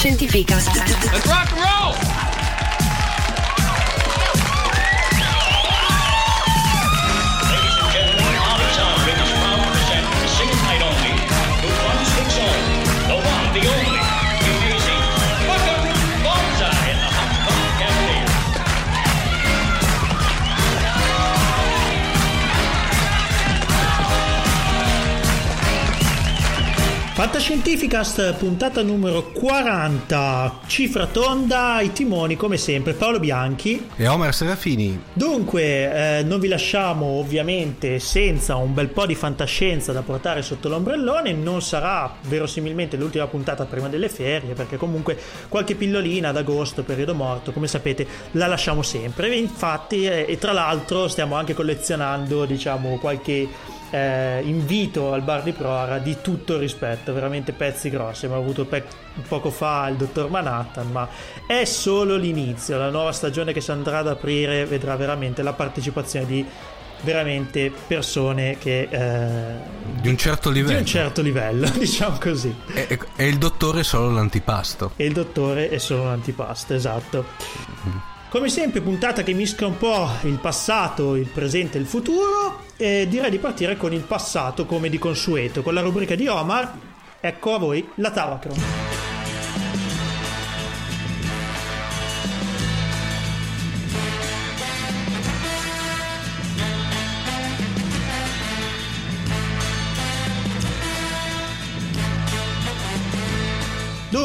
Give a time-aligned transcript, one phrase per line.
[0.00, 0.74] Fantascientificast.
[1.12, 2.09] Let's rock and roll!
[27.20, 33.90] Fantascientificast, puntata numero 40, cifra tonda, ai timoni come sempre Paolo Bianchi.
[33.94, 34.98] E Omar Serafini.
[35.12, 40.70] Dunque, eh, non vi lasciamo ovviamente senza un bel po' di fantascienza da portare sotto
[40.70, 45.18] l'ombrellone, non sarà verosimilmente l'ultima puntata prima delle ferie, perché comunque
[45.50, 49.30] qualche pillolina ad agosto, periodo morto, come sapete, la lasciamo sempre.
[49.30, 55.42] E infatti, eh, e tra l'altro stiamo anche collezionando, diciamo, qualche eh, invito al bar
[55.42, 58.24] di Prora di tutto rispetto, veramente pezzi grossi.
[58.26, 58.84] Abbiamo avuto pe-
[59.28, 61.08] poco fa il dottor Manhattan, ma
[61.46, 62.78] è solo l'inizio.
[62.78, 66.46] La nuova stagione che si andrà ad aprire vedrà veramente la partecipazione di
[67.02, 69.54] veramente persone che eh,
[70.02, 70.78] Di un certo di livello.
[70.80, 72.54] un certo livello, diciamo così.
[72.74, 74.92] E, e- il dottore è solo l'antipasto.
[74.96, 77.24] E il dottore è solo un antipasto, esatto.
[78.30, 82.62] Come sempre, puntata che mischia un po' il passato, il presente e il futuro.
[82.76, 86.72] E direi di partire con il passato come di consueto, con la rubrica di Omar.
[87.18, 88.99] Ecco a voi la Tavacron.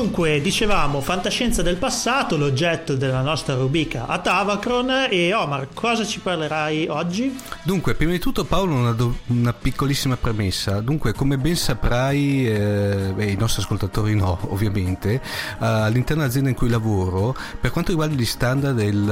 [0.06, 5.08] Dunque, dicevamo, fantascienza del passato, l'oggetto della nostra rubrica a Tavacron.
[5.09, 7.36] E Omar, cosa ci parlerai oggi?
[7.64, 10.80] Dunque, prima di tutto Paolo una, do- una piccolissima premessa.
[10.81, 15.22] Dunque, come ben saprai, eh, beh, i nostri ascoltatori no, ovviamente, eh,
[15.58, 19.09] all'interno dell'azienda in cui lavoro, per quanto riguarda gli standard del,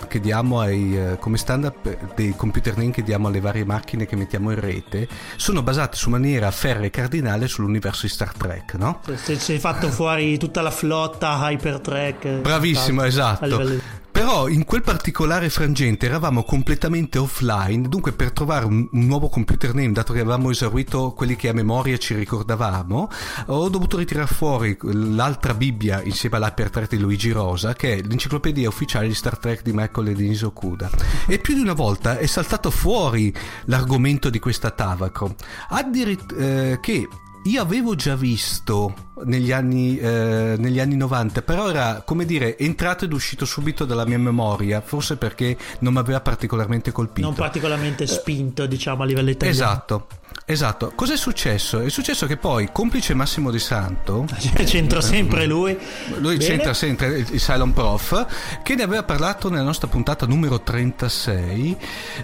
[0.00, 4.06] eh, che diamo ai, eh, come standard dei computer name che diamo alle varie macchine
[4.06, 8.72] che mettiamo in rete, sono basati su maniera ferrea e cardinale sull'universo di Star Trek,
[8.76, 9.02] no?
[9.14, 12.28] Se, se è fatto fuori tutta la flotta Hypertrack.
[12.42, 13.46] Bravissimo, a esatto.
[13.46, 13.80] livello-
[14.12, 19.74] Però in quel particolare frangente eravamo completamente offline, dunque per trovare un, un nuovo computer
[19.74, 23.10] name, dato che avevamo esaurito quelli che a memoria ci ricordavamo,
[23.46, 29.08] ho dovuto ritirare fuori l'altra Bibbia insieme all'Hypertrack di Luigi Rosa, che è l'enciclopedia ufficiale
[29.08, 30.90] di Star Trek di Michael e Denise Okuda.
[31.26, 33.34] E più di una volta è saltato fuori
[33.64, 35.34] l'argomento di questa Tavacro.
[35.70, 37.08] Addirit- eh, che
[37.44, 43.04] io avevo già visto negli anni, eh, negli anni 90, però era come dire entrato
[43.04, 47.26] ed uscito subito dalla mia memoria, forse perché non mi aveva particolarmente colpito.
[47.26, 49.54] Non particolarmente spinto, diciamo, a livello italiano.
[49.56, 50.06] Esatto.
[50.50, 51.80] Esatto, cos'è successo?
[51.80, 54.24] È successo che poi, complice Massimo Di Santo,
[54.64, 55.76] C'entra sempre lui.
[56.20, 56.38] lui Bene.
[56.38, 61.76] c'entra sempre il Silent Prof, che ne aveva parlato nella nostra puntata numero 36.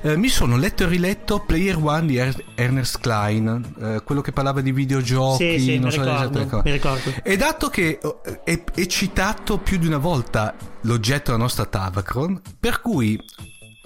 [0.03, 4.33] eh, mi sono letto e riletto Player One di Er- Ernest Klein, eh, quello che
[4.33, 5.59] parlava di videogiochi.
[5.59, 6.63] Sì, sì, non so ricordo, esattamente come.
[6.91, 7.23] Mi ricordo.
[7.23, 12.41] E dato che eh, è, è citato più di una volta l'oggetto della nostra Tavacron,
[12.59, 13.19] per cui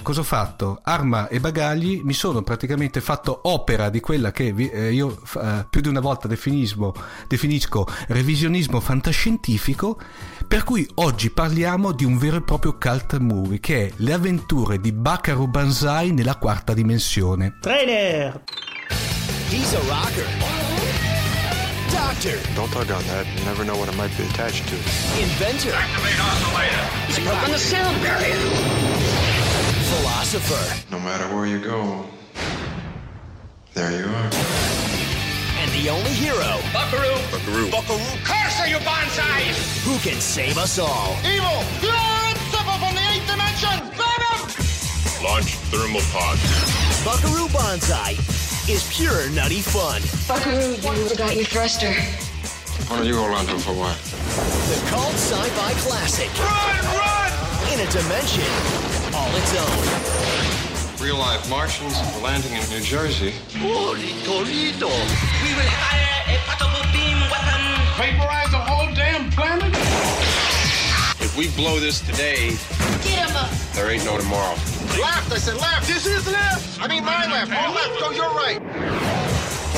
[0.03, 0.81] cosa ho fatto?
[0.84, 5.66] Arma e bagagli, mi sono praticamente fatto opera di quella che vi- eh, io eh,
[5.69, 10.00] più di una volta definisco revisionismo fantascientifico,
[10.47, 14.81] per cui oggi parliamo di un vero e proprio cult movie che è Le avventure
[14.81, 17.58] di Bakaru Banzai nella quarta dimensione.
[17.60, 18.42] Trailer!
[19.50, 20.88] He's a rocker.
[21.91, 23.26] Doctor, Don't tug on that.
[23.38, 24.76] You never know what it might be attached to.
[25.22, 26.84] inventor, Activate oscillator.
[27.06, 28.37] He's broken the sound barrier.
[29.93, 32.04] philosopher, No matter where you go,
[33.75, 34.31] there you are.
[35.62, 37.16] and the only hero Buckaroo!
[37.32, 37.71] Buckaroo!
[37.71, 38.16] Buckaroo!
[38.25, 39.43] Curse you, Banzai!
[39.87, 41.16] who can save us all.
[41.25, 41.62] Evil!
[41.81, 41.97] You're
[42.31, 43.76] inseparable from the eighth dimension!
[43.97, 44.41] Venom!
[45.25, 46.37] Launch thermal pod.
[47.05, 48.15] Buckaroo Banzai
[48.68, 50.02] is pure nutty fun.
[50.28, 51.92] Buckaroo, you got your thruster.
[52.88, 53.96] Why don't you hold on to it for a while?
[54.69, 57.32] The cult sci-fi classic Run, run!
[57.72, 58.44] in a dimension
[59.14, 61.02] all its own.
[61.02, 63.32] Real life Martians landing in New Jersey.
[63.56, 64.88] Holy Toledo!
[64.88, 67.62] We will fire a portable beam weapon!
[67.96, 69.72] Vaporize the whole damn planet?
[71.20, 72.50] If we blow this today,
[73.02, 73.50] Get him up!
[73.75, 74.56] there ain't no tomorrow.
[75.00, 75.87] Left, I said left!
[75.87, 76.81] This is left!
[76.81, 77.52] I mean my left!
[77.52, 78.57] All left, go your right!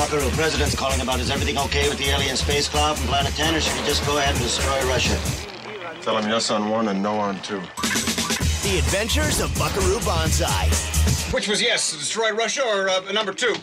[0.01, 3.53] Buckaroo, President's calling about is everything okay with the alien space cloud from Planet 10,
[3.53, 5.15] or should we just go ahead and destroy Russia?
[6.01, 7.61] Tell him yes on one and no on two.
[8.65, 10.69] The Adventures of Buckaroo Banzai.
[11.29, 13.53] Which was yes, destroy Russia or uh, number two?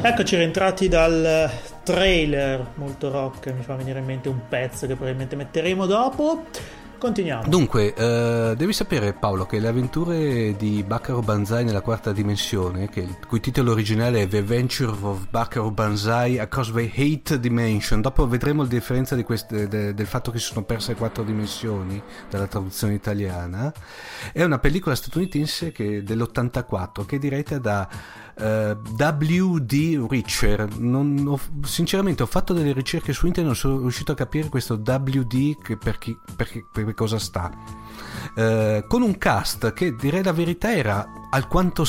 [0.00, 1.50] Eccoci rientrati dal
[1.82, 6.46] trailer molto rock, mi fa venire in mente un pezzo che probabilmente metteremo dopo.
[6.98, 7.48] Continuiamo.
[7.48, 13.00] Dunque, eh, devi sapere Paolo che le avventure di Baccaro Banzai nella quarta dimensione, che
[13.00, 18.26] il cui titolo originale è The Adventure of Baccaro Banzai Across the Eighth Dimension, dopo
[18.26, 22.46] vedremo la differenza di queste, de, del fatto che si sono perse quattro dimensioni dalla
[22.46, 23.72] traduzione italiana,
[24.32, 27.88] è una pellicola statunitense che, dell'84 che è diretta da
[28.36, 30.68] Uh, WD Richer.
[30.78, 34.48] Non ho, sinceramente ho fatto delle ricerche su internet e non sono riuscito a capire
[34.48, 37.50] questo WD che per, chi, per, chi, per cosa sta.
[38.34, 41.84] Uh, con un cast che direi la verità era alquanto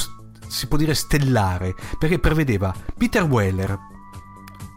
[0.47, 3.77] si può dire stellare perché prevedeva Peter Weller,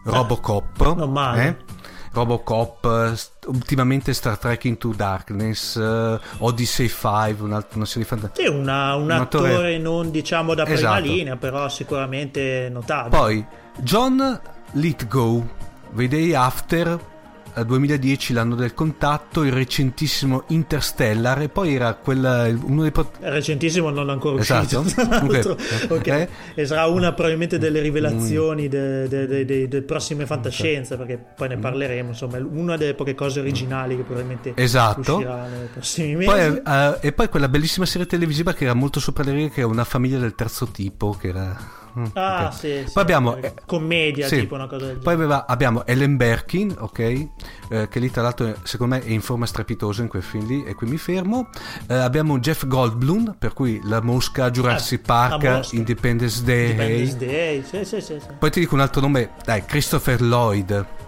[0.04, 1.46] Robocop, non male.
[1.46, 1.67] Eh?
[2.12, 3.16] Robocop,
[3.46, 8.48] ultimamente Star Trek Into Darkness, uh, Odyssey 5, una, una serie fantastica.
[8.48, 11.00] Sì, una, un, un attore, attore, non diciamo da prima esatto.
[11.00, 13.16] linea, però sicuramente notabile.
[13.16, 13.46] Poi
[13.78, 14.40] John
[14.72, 15.46] Lithgow,
[15.94, 16.98] The Day After,
[17.64, 22.90] 2010 l'anno del contatto, il recentissimo Interstellar e poi era quella, uno dei...
[22.90, 24.80] Pot- recentissimo non ancora esatto.
[24.86, 25.52] uscito.
[25.52, 25.98] okay.
[25.98, 26.20] okay.
[26.22, 26.28] Eh?
[26.54, 28.70] E sarà una probabilmente delle rivelazioni mm.
[28.70, 31.06] delle de, de, de, prossime fantascienze okay.
[31.06, 35.16] perché poi ne parleremo, insomma, una delle poche cose originali che probabilmente esatto.
[35.16, 36.30] uscirà nei prossimi mesi.
[36.30, 39.60] Poi, uh, e poi quella bellissima serie televisiva che era molto sopra le righe che
[39.60, 41.77] era una famiglia del terzo tipo che era
[42.14, 42.52] ah, okay.
[42.52, 44.40] sì, Poi sì, abbiamo eh, commedia, sì.
[44.40, 46.98] tipo una cosa del Poi aveva, abbiamo Ellen Berkin, ok?
[46.98, 50.64] Eh, che lì tra l'altro secondo me è in forma strepitosa in quel film lì
[50.64, 51.48] e qui mi fermo.
[51.88, 55.76] Eh, abbiamo Jeff Goldblum, per cui La Mosca, Jurassic Park, Mosca.
[55.76, 56.70] Independence Day.
[56.70, 61.06] Independence Day, sì, sì, sì, Poi ti dico un altro nome, dai, Christopher Lloyd.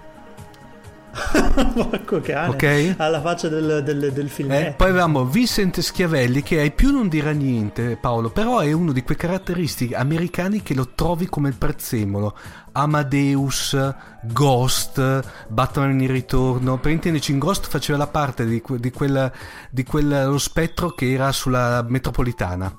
[1.74, 2.94] Porco cane, okay.
[2.96, 4.52] alla faccia del, del, del film.
[4.52, 8.92] Eh, poi avevamo Vincent Schiavelli che ai più non dirà niente Paolo, però è uno
[8.92, 12.36] di quei caratteristici americani che lo trovi come il prezzemolo.
[12.72, 13.76] Amadeus,
[14.22, 16.78] Ghost, Batman in ritorno.
[16.78, 19.30] Per intenderci, in Ghost faceva la parte di, di, quella,
[19.70, 22.72] di quello spettro che era sulla metropolitana.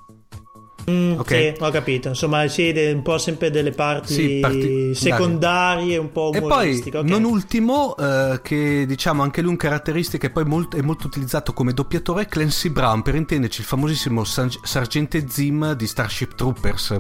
[0.89, 1.53] Mm, okay.
[1.55, 2.07] Sì, ho capito.
[2.07, 6.31] Insomma, sì, un po' sempre delle parti, sì, parti secondarie, un po'.
[6.33, 7.03] E poi, okay.
[7.03, 11.53] non ultimo, eh, che diciamo anche lui un caratteristico che poi molto, è molto utilizzato
[11.53, 16.97] come doppiatore, è Clancy Brown, per intenderci il famosissimo Sargente Zim di Starship Troopers.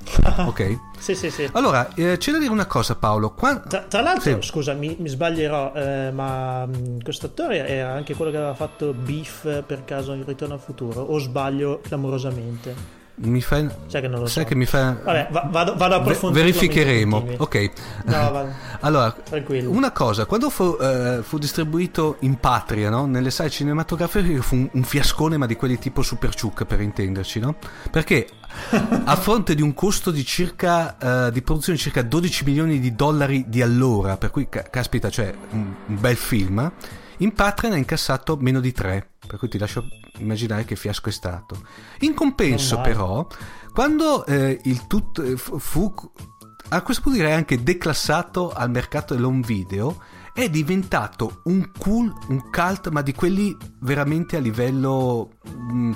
[0.46, 0.78] ok?
[0.98, 1.48] sì, sì, sì.
[1.52, 3.32] Allora, eh, c'è da dire una cosa, Paolo.
[3.32, 3.58] Qua...
[3.58, 4.48] Tra, tra, l'altro, sì.
[4.48, 6.68] scusa, mi, mi sbaglierò, eh, ma
[7.02, 11.00] questo attore era anche quello che aveva fatto Beef per caso in Ritorno al futuro,
[11.02, 12.98] o sbaglio clamorosamente?
[13.22, 14.48] Mi fai sai che non lo sai so.
[14.48, 17.70] che mi fa vabbè vado, vado a approfondire verificheremo ok
[18.04, 19.70] no, allora Tranquillo.
[19.70, 23.06] una cosa quando fu, uh, fu distribuito in patria no?
[23.06, 27.40] nelle sale cinematografiche fu un, un, fiascone ma di quelli tipo Super Ciuc per intenderci
[27.40, 27.56] no?
[27.90, 28.26] perché
[29.04, 32.94] a fronte di un costo di circa uh, di produzione di circa 12 milioni di
[32.94, 36.72] dollari di allora per cui ca- caspita cioè un, un bel film
[37.20, 39.84] in patria ne ha incassato meno di 3 per cui ti lascio
[40.18, 41.62] immaginare che fiasco è stato.
[42.00, 43.26] In compenso, però,
[43.72, 45.94] quando eh, il tutto eh, fu,
[46.70, 50.02] a questo punto direi anche declassato al mercato dell'home video,
[50.32, 55.30] è diventato un cool, un cult, ma di quelli veramente a livello.
[55.44, 55.92] Mh, mm,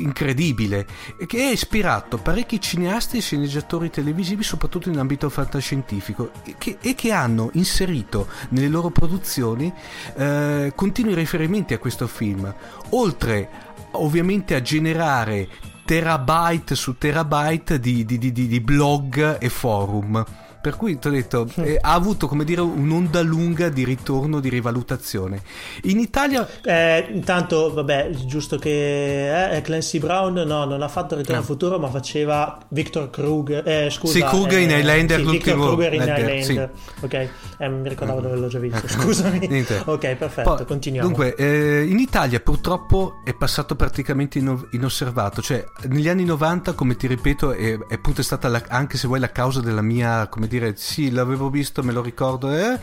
[0.00, 0.86] incredibile
[1.26, 7.12] che ha ispirato parecchi cineasti e sceneggiatori televisivi soprattutto in ambito fantascientifico che, e che
[7.12, 9.72] hanno inserito nelle loro produzioni
[10.16, 12.52] eh, continui riferimenti a questo film.
[12.90, 13.48] Oltre
[13.92, 15.48] ovviamente a generare
[15.84, 20.24] terabyte su terabyte di, di, di, di blog e forum
[20.60, 24.48] per cui ti ho detto, eh, ha avuto come dire un'onda lunga di ritorno, di
[24.48, 25.42] rivalutazione.
[25.82, 26.46] In Italia...
[26.62, 31.78] Eh, intanto, vabbè, giusto che eh, Clancy Brown no, non ha fatto Ritorno al futuro,
[31.78, 33.66] ma faceva Victor Kruger.
[33.66, 34.12] Eh, scusa.
[34.12, 35.20] Sì, Kruger in eh, Highlander.
[35.20, 36.44] Sì, Victor Kruger in Highlander.
[36.44, 36.68] Sì.
[37.00, 39.46] Ok, eh, mi ricordavo dove l'ho già visto, scusami.
[39.46, 39.82] Niente.
[39.86, 41.08] Ok, perfetto, Poi, continuiamo.
[41.08, 44.38] Dunque, eh, in Italia purtroppo è passato praticamente
[44.70, 49.06] inosservato, cioè negli anni 90, come ti ripeto, è, è appunto stata la, anche se
[49.06, 52.78] vuoi la causa della mia, come dire, sì, l'avevo visto, me lo ricordo, eh?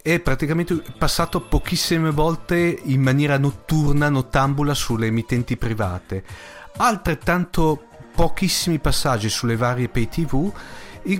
[0.00, 6.22] è praticamente passato pochissime volte in maniera notturna, nottambula sulle emittenti private.
[6.76, 7.84] Altrettanto
[8.14, 10.52] pochissimi passaggi sulle varie pay tv.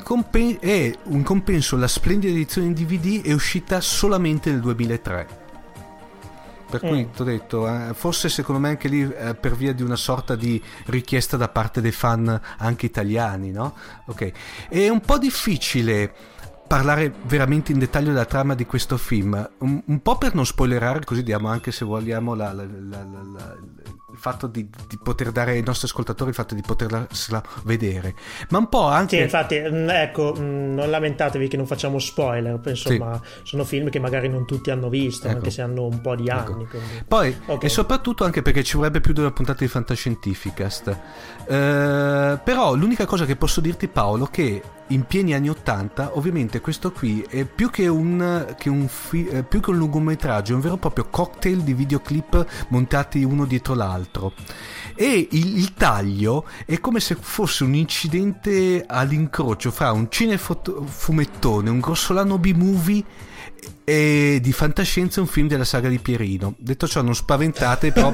[0.02, 5.48] Compen- è in compenso la splendida edizione in DVD è uscita solamente nel 2003.
[6.71, 7.13] Per cui mm.
[7.15, 10.37] ti ho detto, eh, forse secondo me anche lì eh, per via di una sorta
[10.37, 13.75] di richiesta da parte dei fan anche italiani, no?
[14.07, 14.33] Ok.
[14.69, 16.13] È un po' difficile
[16.69, 21.03] parlare veramente in dettaglio della trama di questo film, un, un po' per non spoilerare,
[21.05, 23.57] così diamo anche se vogliamo la, la, la,
[24.11, 27.07] il fatto di, di, poter dare ai nostri ascoltatori il fatto di poterla
[27.65, 28.15] vedere,
[28.51, 29.17] ma un po' anche...
[29.17, 33.41] Sì, infatti, mm, ecco, mm, non lamentatevi che non facciamo spoiler, insomma, sì.
[33.45, 35.37] sono film che magari non tutti hanno visto, ecco.
[35.37, 36.53] anche se hanno un po' di ecco.
[36.53, 36.63] anni.
[36.65, 36.79] Ecco.
[37.09, 37.67] Poi, okay.
[37.67, 40.99] e soprattutto anche perché ci vorrebbe più di una puntata di Fantascientificast.
[41.47, 46.61] Eh, però l'unica cosa che posso dirti Paolo è che in pieni anni 80, ovviamente
[46.61, 50.54] questo qui è più che un, che un, fi, eh, più che un lungometraggio, è
[50.54, 54.33] un vero e proprio cocktail di videoclip montati uno dietro l'altro.
[54.95, 61.80] E il, il taglio è come se fosse un incidente all'incrocio fra un cinefumettone, un
[61.80, 63.04] grossolano B-movie
[63.88, 66.54] e di fantascienza un film della saga di Pierino.
[66.59, 68.12] Detto ciò, non spaventate, però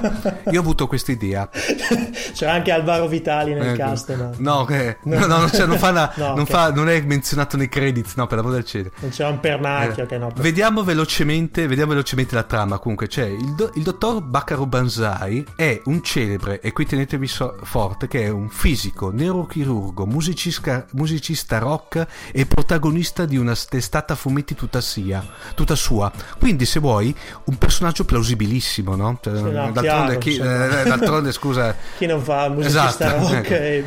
[0.52, 1.50] io ho avuto questa idea.
[2.32, 3.78] C'è anche Alvaro Vitali nel ecco.
[3.78, 4.14] cast.
[4.14, 6.46] No, no, eh, no, no cioè, non, fa la, no, non, okay.
[6.46, 8.90] fa, non, è menzionato nei credits, no, per l'amore del cielo.
[9.00, 10.28] Non c'è un pernacchio, eh, che no.
[10.28, 10.42] Per...
[10.42, 12.78] Vediamo velocemente, vediamo velocemente la trama.
[12.78, 17.58] Comunque, c'è il, do, il dottor Bacaro Banzai, è un celebre, e qui tenetevi so,
[17.64, 24.54] forte, che è un fisico, neurochirurgo, musicista, musicista rock e protagonista di una testata fumetti
[24.54, 25.22] tutta sia
[25.63, 26.12] tutta sua.
[26.38, 29.18] Quindi, se vuoi, un personaggio plausibilissimo, no?
[29.22, 33.50] Cioè, sì, no d'altronde, chiaro, chi, eh, d'altronde, scusa, chi non fa musicista esatto, rock
[33.50, 33.54] ecco.
[33.54, 33.84] e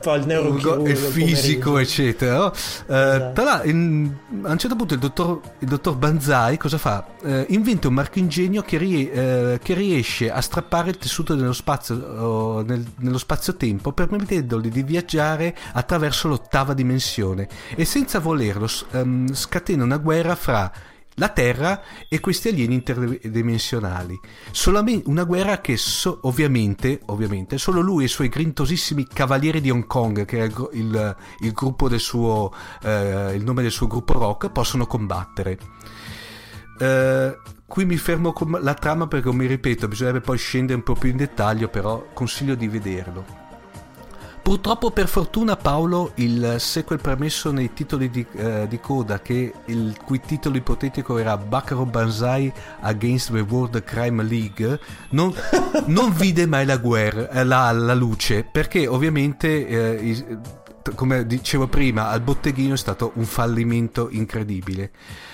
[0.00, 2.36] fa il neurochirurgo, il fisico, eccetera.
[2.36, 2.52] No?
[2.52, 2.54] Eh,
[2.94, 3.32] esatto.
[3.32, 7.06] Tra l'altro, a un certo punto, il dottor, il dottor Banzai cosa fa?
[7.24, 11.96] Eh, inventa un marchingegno che, rie, eh, che, riesce a strappare il tessuto nello spazio,
[11.96, 19.84] oh, nel, nello spazio-tempo, permettendogli di viaggiare attraverso l'ottava dimensione e senza volerlo um, scatena
[19.84, 20.70] una guerra fra
[21.16, 24.18] la Terra e questi alieni interdimensionali.
[24.50, 29.70] Solamente una guerra che so, ovviamente, ovviamente, solo lui e i suoi grintosissimi cavalieri di
[29.70, 32.52] Hong Kong, che è il, il, il suo,
[32.82, 35.58] eh, il nome del suo gruppo rock, possono combattere.
[36.78, 40.94] Eh, qui mi fermo con la trama perché, mi ripeto, bisognerebbe poi scendere un po'
[40.94, 43.41] più in dettaglio, però consiglio di vederlo.
[44.42, 49.96] Purtroppo per fortuna Paolo il sequel premesso nei titoli di, eh, di coda che il
[50.04, 54.80] cui titolo ipotetico era Bacaro Banzai Against the World Crime League
[55.10, 55.32] non,
[55.86, 60.38] non vide mai la, guerra, eh, la, la luce perché ovviamente eh,
[60.94, 64.90] come dicevo prima al botteghino è stato un fallimento incredibile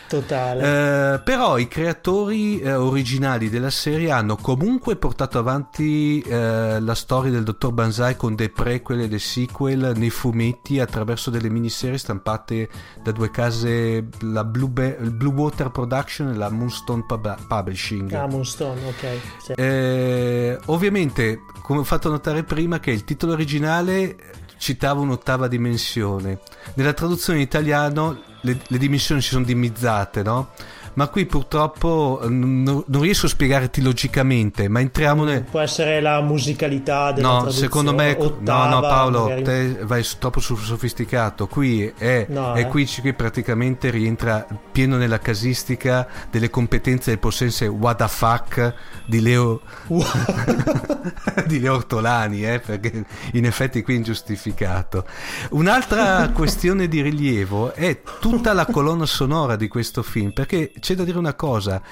[0.09, 1.15] Totale.
[1.15, 7.31] Eh, però i creatori eh, originali della serie hanno comunque portato avanti eh, la storia
[7.31, 12.71] del dottor Banzai con dei prequel e dei sequel nei fumetti attraverso delle miniserie stampate
[13.03, 18.11] da due case, la Blue, Be- Blue Water Production e la Moonstone Pub- Publishing.
[18.15, 19.21] Ah, Moonstone, ok.
[19.43, 19.53] Sì.
[19.53, 24.17] Eh, ovviamente, come ho fatto notare prima, che il titolo originale
[24.59, 26.41] citava un'ottava dimensione.
[26.75, 30.51] Nella traduzione in italiano le, le dimensioni si sono dimizzate, no?
[30.99, 35.45] Ma qui purtroppo non, non riesco a spiegarti logicamente, ma entriamo nel...
[35.45, 38.17] Può essere la musicalità della No, secondo me...
[38.19, 39.43] Ottava, no, no Paolo, magari...
[39.45, 41.47] te vai troppo sofisticato.
[41.47, 42.67] Qui è, no, è eh.
[42.67, 48.75] qui, qui praticamente rientra pieno nella casistica delle competenze del possense what the fuck
[49.07, 49.61] di Leo...
[51.47, 55.07] di Leo Ortolani, eh, perché in effetti qui è ingiustificato.
[55.51, 61.05] Un'altra questione di rilievo è tutta la colonna sonora di questo film, perché c'è da
[61.05, 61.83] dire una cosa.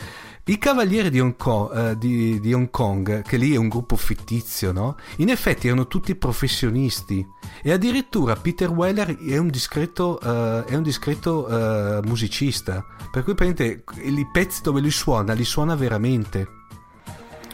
[0.47, 3.95] I Cavalieri di Hong, Kong, eh, di, di Hong, Kong, che lì è un gruppo
[3.95, 4.97] fittizio, no?
[5.17, 7.27] In effetti erano tutti professionisti
[7.63, 13.35] e addirittura Peter Weller è un discreto, uh, è un discreto uh, musicista, per cui
[13.35, 16.49] praticamente i pezzi dove lui suona, li suona veramente.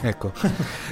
[0.04, 0.32] Ecco,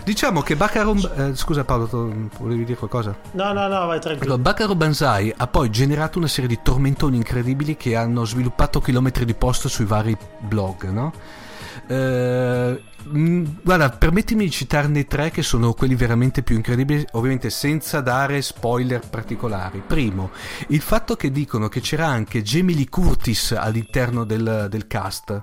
[0.05, 0.95] diciamo che Bacaro.
[0.95, 3.17] Eh, scusa Paolo, tu volevi dire qualcosa?
[3.33, 4.35] No, no, no, vai tranquillo.
[4.35, 9.25] Allora, Bacaro Banzai ha poi generato una serie di tormentoni incredibili che hanno sviluppato chilometri
[9.25, 11.13] di post sui vari blog, no?
[11.89, 12.83] Eh,
[13.63, 19.01] guarda, permettimi di citarne tre che sono quelli veramente più incredibili, ovviamente senza dare spoiler
[19.01, 19.83] particolari.
[19.85, 20.31] Primo,
[20.69, 25.43] il fatto che dicono che c'era anche Jamie Lee Curtis all'interno del, del cast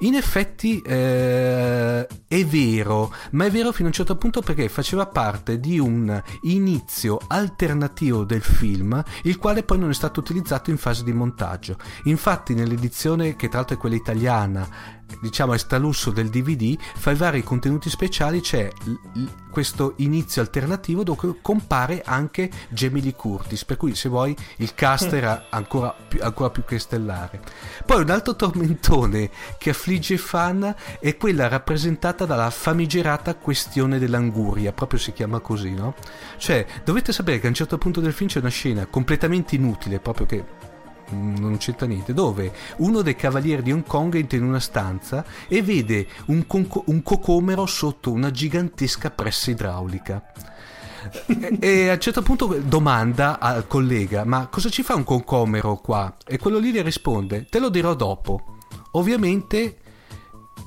[0.00, 5.06] in effetti eh, è vero, ma è vero fino a un certo punto perché faceva
[5.06, 10.78] parte di un inizio alternativo del film, il quale poi non è stato utilizzato in
[10.78, 11.76] fase di montaggio.
[12.04, 14.68] Infatti nell'edizione, che tra l'altro è quella italiana,
[15.20, 21.36] diciamo estralusso del DVD, fra i vari contenuti speciali c'è l- questo inizio alternativo dove
[21.42, 26.50] compare anche Jamie Lee Curtis, per cui se vuoi il cast era ancora più, ancora
[26.50, 27.40] più che stellare.
[27.84, 34.72] Poi un altro tormentone che affligge i fan è quella rappresentata dalla famigerata questione dell'anguria,
[34.72, 35.94] proprio si chiama così, no?
[36.38, 39.98] Cioè, dovete sapere che a un certo punto del film c'è una scena completamente inutile,
[39.98, 40.44] proprio che
[41.10, 45.62] non c'entra niente, dove uno dei cavalieri di Hong Kong entra in una stanza e
[45.62, 50.32] vede un, conco- un cocomero sotto una gigantesca pressa idraulica.
[51.58, 56.16] e, a un certo punto domanda al collega: Ma cosa ci fa un concomero qua?
[56.26, 58.58] E quello lì le risponde: Te lo dirò dopo.
[58.92, 59.78] Ovviamente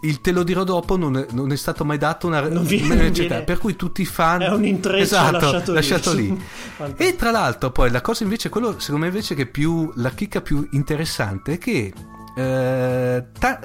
[0.02, 3.10] il te lo dirò dopo non è, non è stato mai dato una, Non viene-
[3.12, 6.30] viene- per cui tutti i fan È un intreccio esatto, lasciato lì.
[6.30, 6.42] lì.
[6.76, 7.10] Fantastico.
[7.10, 10.42] e tra l'altro poi la cosa invece quello secondo me invece che più la chicca
[10.42, 11.94] più interessante è che
[12.36, 13.60] eh, ta-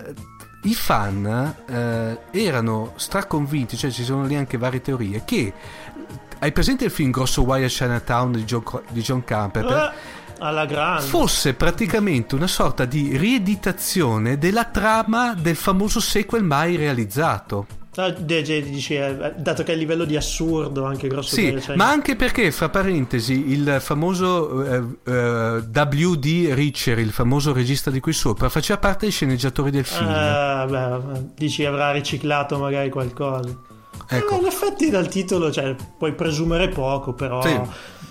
[0.63, 5.53] i fan eh, erano straconvinti cioè ci sono lì anche varie teorie che
[6.41, 11.03] hai presente il film Grosso a Chinatown di John, di John Camper Eh, alla grande.
[11.07, 17.67] fosse praticamente una sorta di rieditazione della trama del famoso sequel mai realizzato.
[18.25, 21.89] Dici, eh, dato che è a livello di assurdo anche grosso Sì, che- cioè- ma
[21.89, 26.51] anche perché, fra parentesi, il famoso eh, eh, W.D.
[26.53, 30.09] Richer, il famoso regista di qui sopra, faceva parte dei sceneggiatori del film.
[30.09, 30.99] Eh, beh,
[31.35, 33.49] dici avrà riciclato magari qualcosa.
[34.11, 34.35] Ecco.
[34.37, 37.61] Eh, in effetti dal titolo cioè, puoi presumere poco, però Sì,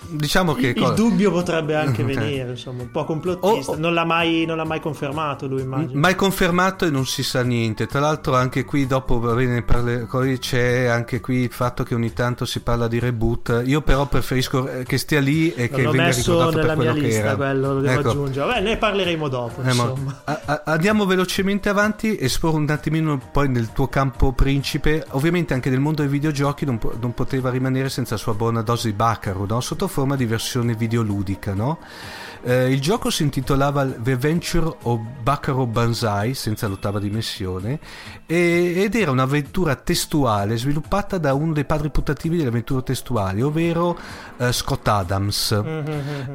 [0.08, 0.68] diciamo che...
[0.68, 2.14] il, il dubbio potrebbe anche Ok.
[2.14, 3.72] venire, insomma, un po' complottista.
[3.72, 3.78] Oh, oh.
[3.78, 5.98] Non, l'ha mai, non l'ha mai confermato lui, immagino.
[5.98, 7.86] Mai confermato e non si sa niente.
[7.86, 10.06] Tra l'altro, anche qui dopo va bene, parle-
[10.38, 13.62] c'è anche qui il fatto che ogni tanto si parla di reboot.
[13.66, 16.90] Io, però, preferisco eh, che stia lì e che L'ho venga ricordato nella per mia
[16.90, 17.36] quello che lista, era.
[17.36, 18.08] quello lo devo Ecco.
[18.10, 18.46] aggiungere.
[18.46, 20.20] Vabbè, ne parleremo dopo, Eh, insomma.
[20.24, 25.04] a- a- andiamo velocemente avanti, esploro un attimino poi nel tuo campo principe.
[25.10, 28.88] Ovviamente anche nel mondo dei videogiochi non, non poteva rimanere senza la sua buona dose
[28.88, 29.60] di Baccaru, no?
[29.60, 31.54] sotto forma di versione videoludica.
[31.54, 31.78] No?
[32.48, 37.78] Eh, il gioco si intitolava The Adventure of Baccaru Banzai, senza l'ottava dimensione,
[38.24, 43.98] e- ed era un'avventura testuale sviluppata da uno dei padri putativi delle avventure testuali, ovvero
[44.38, 45.52] eh, Scott Adams.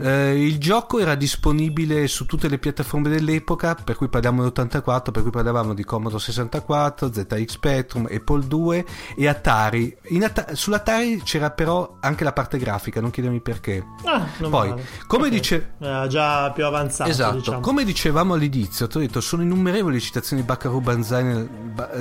[0.01, 5.21] Eh, il gioco era disponibile su tutte le piattaforme dell'epoca, per cui parliamo dell'84, per
[5.23, 8.85] cui parlavamo di Commodore 64, ZX Spectrum, Apple II
[9.17, 9.97] e Atari.
[10.21, 13.83] At- sull'Atari c'era però anche la parte grafica, non chiedermi perché.
[14.03, 14.85] Ah, non Poi, male.
[15.07, 15.33] come Ok.
[15.33, 17.59] dice- Eh, già più avanzato, Esatto, diciamo.
[17.59, 21.49] come dicevamo all'inizio, ti ho detto, sono innumerevoli le citazioni di Baccaru Banzai nel-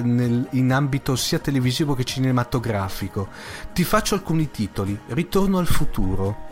[0.03, 3.29] nel- in ambito sia televisivo che cinematografico.
[3.73, 6.51] Ti faccio alcuni titoli: Ritorno al futuro.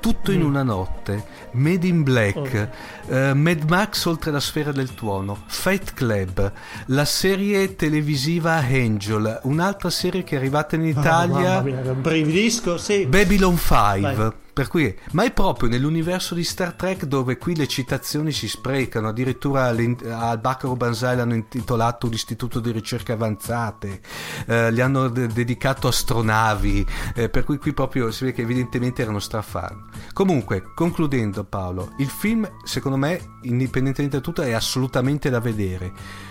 [0.00, 0.46] Tutto in Mm.
[0.46, 2.68] una notte, Made in Black,
[3.08, 3.14] Oh.
[3.14, 6.50] eh, Mad Max oltre la sfera del tuono, Fight Club,
[6.86, 11.34] la serie televisiva Angel, un'altra serie che è arrivata in Oh, Italia.
[11.36, 13.06] mamma mia, brividisco, sì.
[13.06, 14.32] Babylon 5 Vai.
[14.52, 19.08] Per cui ma è proprio nell'universo di Star Trek dove qui le citazioni si sprecano.
[19.08, 24.00] Addirittura al Baccaru Banzai l'hanno intitolato l'istituto di ricerche avanzate
[24.46, 29.02] eh, gli hanno de- dedicato astronavi eh, per cui qui proprio si vede che evidentemente
[29.02, 29.88] erano strafan.
[30.12, 36.30] Comunque concludendo Paolo il film secondo me indipendentemente da tutto è assolutamente da vedere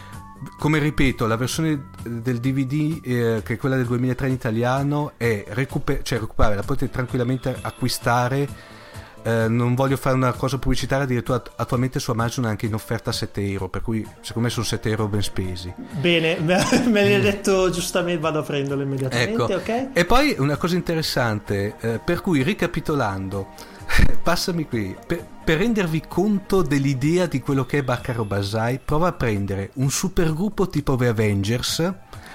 [0.58, 5.46] come ripeto, la versione del DVD, eh, che è quella del 2003 in italiano, è
[5.50, 8.80] recuper- cioè recuperare, la potete tranquillamente acquistare.
[9.24, 12.74] Eh, non voglio fare una cosa pubblicitaria, addirittura att- attualmente su Amazon è anche in
[12.74, 15.72] offerta a 7 euro, per cui secondo me sono 7 euro ben spesi.
[16.00, 19.54] Bene, me l'hai detto giustamente, vado a prenderlo immediatamente, Ecco.
[19.54, 19.88] ok?
[19.94, 23.50] E poi una cosa interessante, eh, per cui ricapitolando,
[24.24, 29.14] passami qui, per, per rendervi conto dell'idea di quello che è Baccaro Basai, prova a
[29.14, 31.94] prendere un supergruppo tipo The Avengers,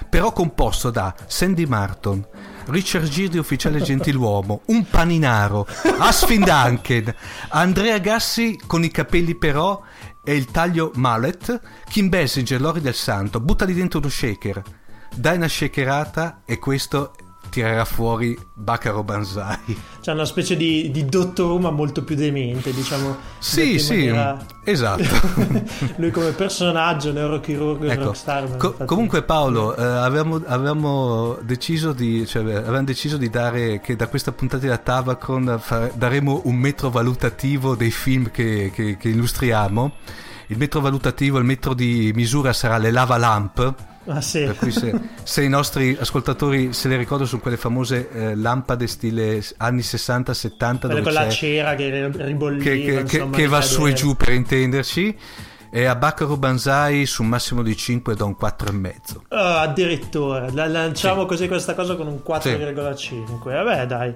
[0.09, 2.25] però composto da Sandy Martin,
[2.65, 5.65] Richard Gere di Ufficiale Gentiluomo, un paninaro,
[5.99, 7.13] Asfin Duncan,
[7.49, 9.81] Andrea Gassi con i capelli però
[10.23, 14.61] e il taglio mullet, Kim Basinger, Lori del Santo, buttali dentro uno shaker,
[15.15, 17.13] dai una shakerata e questo
[17.49, 19.77] tirerà fuori Bacaro Banzai.
[20.01, 23.15] C'è una specie di, di Dottor ma molto più demente, diciamo.
[23.39, 25.03] Sì, sì, maniera- esatto.
[25.97, 28.57] Lui come personaggio, neurochirurgo e Ecco, rockstar.
[28.57, 34.07] co- comunque Paolo, eh, avevamo, avevamo deciso di, cioè, avevamo deciso di dare che da
[34.07, 39.91] questa puntata della Tavacron fa- daremo un metro valutativo dei film che, che- che illustriamo.
[40.49, 43.75] Il metro valutativo, il metro di misura sarà le lava lamp.
[44.07, 44.43] Ah, sì.
[44.43, 44.93] Per cui se,
[45.23, 50.55] se i nostri ascoltatori se le ricordano sono quelle famose eh, lampade stile anni 60-70
[50.57, 54.15] Quelle dove con la cera che ribolliva, che, che- insomma, che va su e giù
[54.15, 55.17] per intenderci
[55.69, 60.47] e a Baccaru Banzai su un massimo di 5 do un 4,5 Ah, addirittura.
[60.51, 64.13] La- lanciamo così questa cosa con un 4,5 vabbè dai.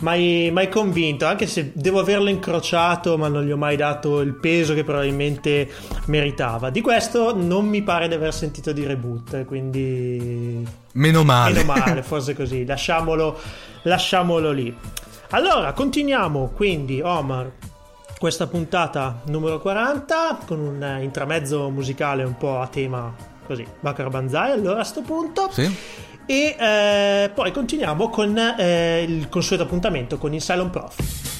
[0.00, 4.34] Mai, mai convinto anche se devo averlo incrociato ma non gli ho mai dato il
[4.34, 5.68] peso che probabilmente
[6.06, 6.70] meritava.
[6.70, 12.02] Di questo non mi pare di aver sentito di reboot quindi meno male, meno male
[12.02, 12.64] forse così.
[12.64, 13.38] Lasciamolo,
[13.82, 14.74] lasciamolo lì.
[15.32, 17.50] Allora continuiamo quindi Omar
[18.20, 23.14] questa puntata numero 40 con un intramezzo musicale un po' a tema
[23.46, 25.48] così, Baccar Banzai allora a sto punto.
[25.50, 25.74] Sì.
[26.26, 31.39] E eh, poi continuiamo con eh, il consueto appuntamento con il Silent Prof.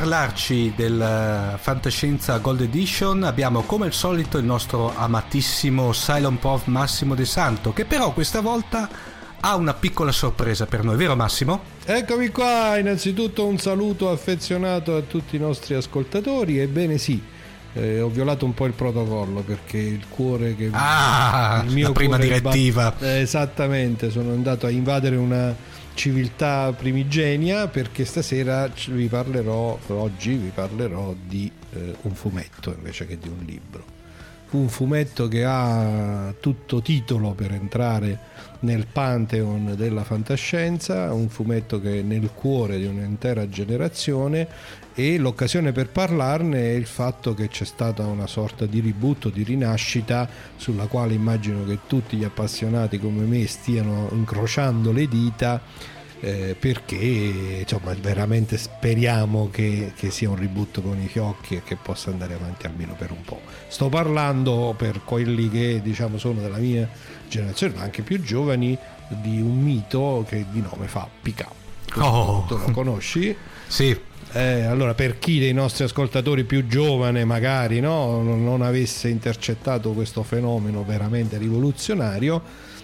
[0.00, 7.14] parlarci del fantascienza Gold Edition abbiamo come al solito il nostro amatissimo Cylon Prof Massimo
[7.14, 8.88] De Santo, che però questa volta
[9.38, 11.60] ha una piccola sorpresa per noi, vero Massimo?
[11.84, 17.22] Eccomi qua, innanzitutto un saluto affezionato a tutti i nostri ascoltatori, ebbene sì.
[17.74, 21.92] Eh, ho violato un po' il protocollo perché il cuore che ah, il mio la
[21.92, 25.54] prima direttiva bat- eh, esattamente sono andato a invadere una
[26.00, 33.18] civiltà primigenia perché stasera vi parlerò, oggi vi parlerò di eh, un fumetto invece che
[33.18, 33.99] di un libro.
[34.52, 38.18] Un fumetto che ha tutto titolo per entrare
[38.60, 44.48] nel pantheon della fantascienza, un fumetto che è nel cuore di un'intera generazione
[44.92, 49.44] e l'occasione per parlarne è il fatto che c'è stata una sorta di reboot, di
[49.44, 55.60] rinascita sulla quale immagino che tutti gli appassionati come me stiano incrociando le dita
[56.20, 56.96] eh, perché
[57.60, 62.34] insomma veramente speriamo che, che, sia un reboot con i fiocchi e che possa andare
[62.34, 63.40] avanti almeno per un po'.
[63.68, 66.88] Sto parlando per quelli che diciamo sono della mia
[67.28, 68.76] generazione, ma anche più giovani,
[69.08, 71.46] di un mito che di nome fa PK.
[71.96, 72.44] Oh.
[72.46, 73.34] Tu lo conosci?
[73.66, 74.08] sì.
[74.32, 80.22] Eh, allora, per chi dei nostri ascoltatori più giovane magari no, non avesse intercettato questo
[80.22, 82.40] fenomeno veramente rivoluzionario,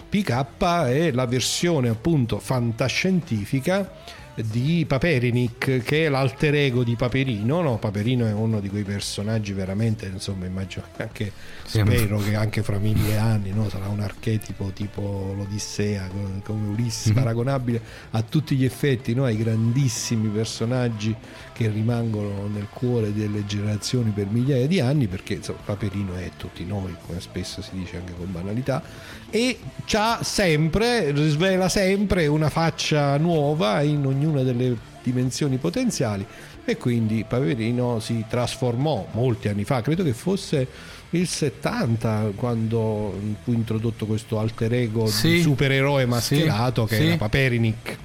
[0.09, 7.77] PK è la versione appunto fantascientifica di Paperinik che è l'alter ego di Paperino no?
[7.77, 11.31] Paperino è uno di quei personaggi veramente insomma immagino anche
[11.63, 13.67] spero che anche fra mille anni no?
[13.67, 16.07] sarà un archetipo tipo l'Odissea
[16.43, 17.17] come Ulisse mm-hmm.
[17.17, 19.23] paragonabile a tutti gli effetti no?
[19.23, 21.15] ai grandissimi personaggi
[21.51, 26.63] che rimangono nel cuore delle generazioni per migliaia di anni perché insomma, Paperino è tutti
[26.63, 28.83] noi come spesso si dice anche con banalità
[29.29, 36.25] e c'ha sempre svela sempre una faccia nuova in ognuna delle dimensioni potenziali
[36.65, 40.67] e quindi Paperino si trasformò molti anni fa, credo che fosse
[41.11, 47.07] il 70 quando fu introdotto questo alter ego sì, di supereroe mascherato sì, che sì.
[47.07, 47.97] era Paperinik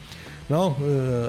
[0.52, 0.76] no?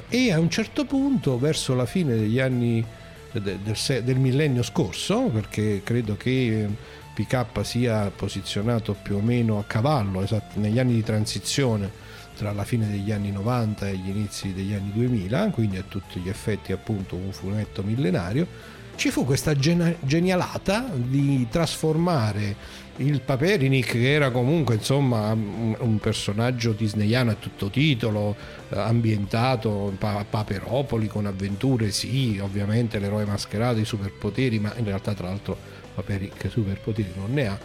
[0.10, 2.84] Eh, e a un certo punto, verso la fine degli anni
[3.32, 6.67] de- del, del millennio scorso, perché credo che
[7.13, 11.89] PK sia posizionato più o meno a cavallo, esatto, negli anni di transizione
[12.36, 16.19] tra la fine degli anni 90 e gli inizi degli anni 2000, quindi a tutti
[16.19, 18.47] gli effetti appunto un fumetto millenario,
[18.95, 26.73] ci fu questa gena- genialata di trasformare il Paperinik che era comunque insomma un, personaggio
[26.73, 28.36] disneyano a tutto titolo
[28.69, 35.13] eh, ambientato pa- Paperopoli con avventure sì ovviamente l'eroe mascherato i superpoteri ma in realtà
[35.13, 35.58] tra l'altro
[35.93, 37.58] Paperinik superpoteri non ne ha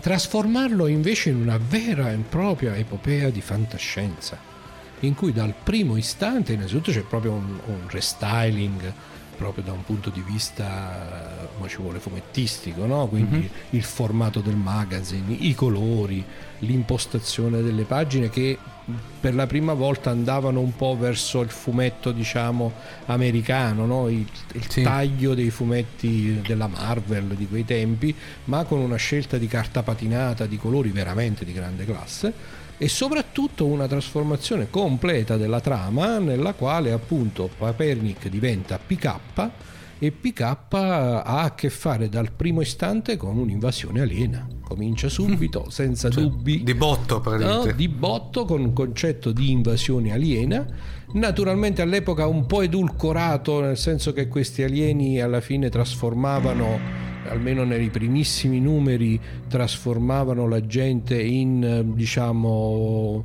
[0.00, 4.38] trasformarlo invece in una vera e propria epopea di fantascienza
[5.00, 8.92] in cui dal primo istante innanzitutto c'è proprio un, un restyling
[9.36, 13.06] proprio da un punto di vista come ci vuole fumettistico, no?
[13.06, 13.48] quindi mm-hmm.
[13.70, 16.24] il formato del magazine, i colori,
[16.60, 18.58] l'impostazione delle pagine che
[19.18, 22.72] per la prima volta andavano un po' verso il fumetto diciamo
[23.06, 24.08] americano, no?
[24.08, 24.82] il, il sì.
[24.82, 30.46] taglio dei fumetti della Marvel di quei tempi, ma con una scelta di carta patinata,
[30.46, 36.92] di colori veramente di grande classe e soprattutto una trasformazione completa della trama nella quale
[36.92, 39.50] appunto Papernik diventa PK
[39.98, 44.46] e PK ha a che fare dal primo istante con un'invasione aliena.
[44.62, 46.62] Comincia subito, senza cioè, dubbi.
[46.62, 47.70] Di botto, praticamente.
[47.70, 50.66] No, di botto con un concetto di invasione aliena.
[51.12, 57.88] Naturalmente all'epoca un po' edulcorato, nel senso che questi alieni alla fine trasformavano almeno nei
[57.88, 63.24] primissimi numeri trasformavano la gente in diciamo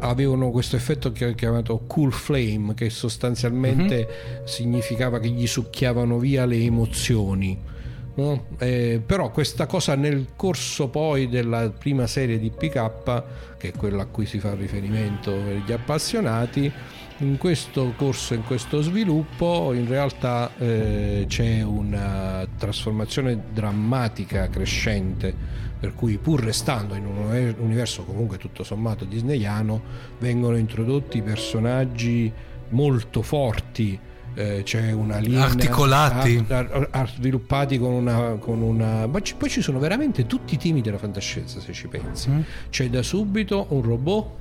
[0.00, 4.44] avevano questo effetto che chiamato cool flame che sostanzialmente mm-hmm.
[4.44, 7.58] significava che gli succhiavano via le emozioni
[8.14, 8.46] no?
[8.58, 13.22] eh, però questa cosa nel corso poi della prima serie di PK
[13.56, 16.72] che è quella a cui si fa riferimento per gli appassionati
[17.20, 25.34] in questo corso, in questo sviluppo, in realtà eh, c'è una trasformazione drammatica crescente,
[25.78, 29.80] per cui pur restando in un universo comunque tutto sommato disneyano,
[30.18, 32.32] vengono introdotti personaggi
[32.70, 33.98] molto forti.
[34.32, 39.08] Eh, c'è una linea articolati ar- ar- sviluppati con una, con una...
[39.08, 42.40] ma c- poi ci sono veramente tutti i temi della fantascienza se ci pensi mm.
[42.70, 44.39] c'è da subito un robot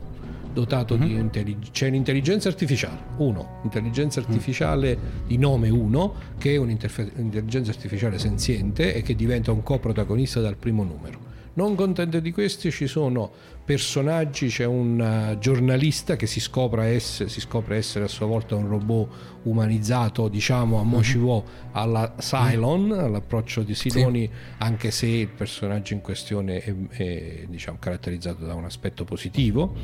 [0.52, 1.08] dotato mm-hmm.
[1.08, 1.20] di mhm.
[1.20, 1.72] intelligenza.
[1.72, 5.28] C'è un'intelligenza artificiale, uno, intelligenza artificiale mm.
[5.28, 10.84] di nome 1, che è un'intelligenza artificiale senziente e che diventa un coprotagonista dal primo
[10.84, 11.29] numero.
[11.60, 13.30] Non contento di questi ci sono
[13.66, 18.56] personaggi, c'è un uh, giornalista che si scopre, essere, si scopre, essere, a sua volta
[18.56, 19.10] un robot
[19.44, 21.68] umanizzato, diciamo a Mochivò mm-hmm.
[21.74, 23.00] alla Cylon, mm-hmm.
[23.00, 24.30] all'approccio di Sidoni, sì.
[24.60, 29.76] anche se il personaggio in questione è, è diciamo, caratterizzato da un aspetto positivo.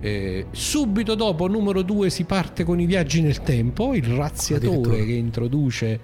[0.00, 5.12] Eh, subito dopo, numero 2, si parte con i viaggi nel tempo, il razziatore che
[5.12, 6.00] introduce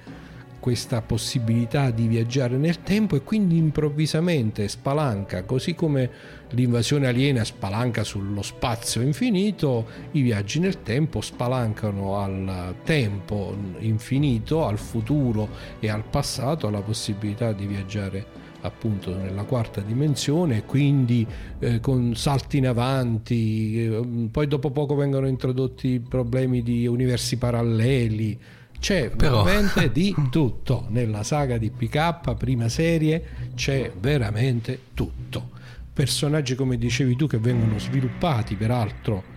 [0.66, 6.10] questa possibilità di viaggiare nel tempo e quindi improvvisamente spalanca, così come
[6.50, 14.78] l'invasione aliena spalanca sullo spazio infinito, i viaggi nel tempo spalancano al tempo infinito, al
[14.78, 18.26] futuro e al passato la possibilità di viaggiare
[18.62, 21.24] appunto nella quarta dimensione, quindi
[21.60, 28.36] eh, con salti in avanti, eh, poi dopo poco vengono introdotti problemi di universi paralleli,
[28.78, 29.42] c'è Però...
[29.42, 30.86] veramente di tutto.
[30.88, 35.50] Nella saga di PK, prima serie, c'è veramente tutto.
[35.92, 39.34] Personaggi come dicevi tu che vengono sviluppati peraltro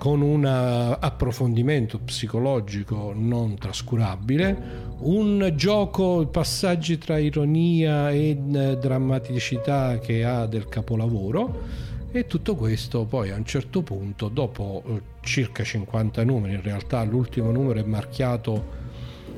[0.00, 10.24] con un approfondimento psicologico non trascurabile, un gioco, passaggi tra ironia e eh, drammaticità che
[10.24, 11.98] ha del capolavoro.
[12.12, 17.02] E tutto questo poi a un certo punto, dopo eh, circa 50 numeri, in realtà
[17.04, 18.78] l'ultimo numero è marchiato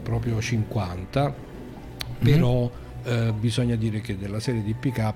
[0.02, 1.34] proprio 50, mm-hmm.
[2.20, 2.70] però
[3.04, 5.14] eh, bisogna dire che della serie di PK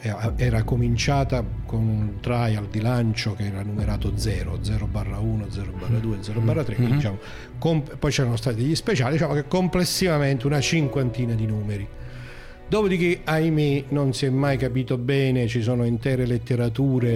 [0.00, 5.50] eh, era cominciata con un trial di lancio che era numerato 0, 0 barra 1,
[5.50, 6.92] 0 barra 2, 0 barra 3, mm-hmm.
[6.92, 7.18] diciamo,
[7.58, 11.86] comp- poi c'erano stati degli speciali, diciamo che complessivamente una cinquantina di numeri
[12.66, 17.10] Dopodiché, ahimè, non si è mai capito bene, ci sono intere letterature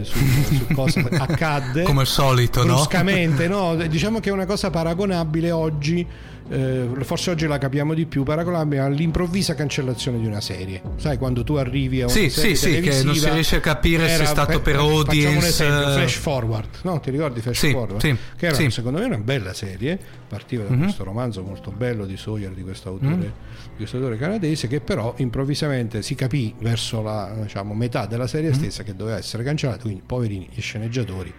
[0.00, 1.82] eh, su, su, cosa accadde.
[1.84, 3.74] Come al solito, bruscamente, no?
[3.74, 3.86] no?
[3.86, 6.06] Diciamo che è una cosa paragonabile oggi
[6.50, 10.82] eh, forse oggi la capiamo di più, paragonabile all'improvvisa cancellazione di una serie.
[10.96, 13.60] Sai, quando tu arrivi a una sì, serie sì, sì, che non si riesce a
[13.60, 15.20] capire se è stato per, per audience.
[15.20, 17.00] Facciamo un esempio, Flash Forward, no?
[17.00, 18.00] Ti ricordi Flash sì, Forward?
[18.00, 18.68] Sì, che era sì.
[18.70, 20.82] secondo me una bella serie, partiva da mm-hmm.
[20.82, 23.20] questo romanzo molto bello di Sawyer, di questo autore, mm-hmm.
[23.20, 28.50] di questo autore canadese, che però improvvisamente si capì verso la diciamo, metà della serie
[28.50, 28.58] mm-hmm.
[28.58, 31.32] stessa che doveva essere cancellata, quindi poverini gli sceneggiatori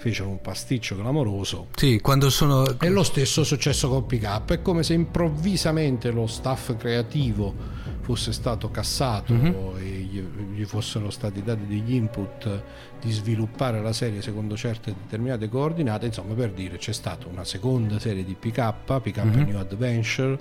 [0.00, 1.66] fecero un pasticcio clamoroso.
[1.76, 2.64] Sì, quando sono...
[2.80, 4.44] E lo stesso è successo con PK.
[4.46, 7.54] È come se improvvisamente lo staff creativo
[8.00, 9.54] fosse stato cassato Mhm.
[9.78, 10.20] e gli,
[10.54, 12.62] gli fossero stati dati degli input
[13.00, 16.06] di sviluppare la serie secondo certe determinate coordinate.
[16.06, 19.42] Insomma, per dire, c'è stata una seconda serie di PK, PK Mhm.
[19.42, 20.38] New Adventure,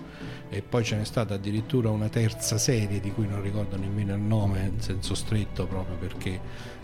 [0.49, 4.21] e poi ce n'è stata addirittura una terza serie di cui non ricordo nemmeno il
[4.21, 6.39] nome in senso stretto, proprio perché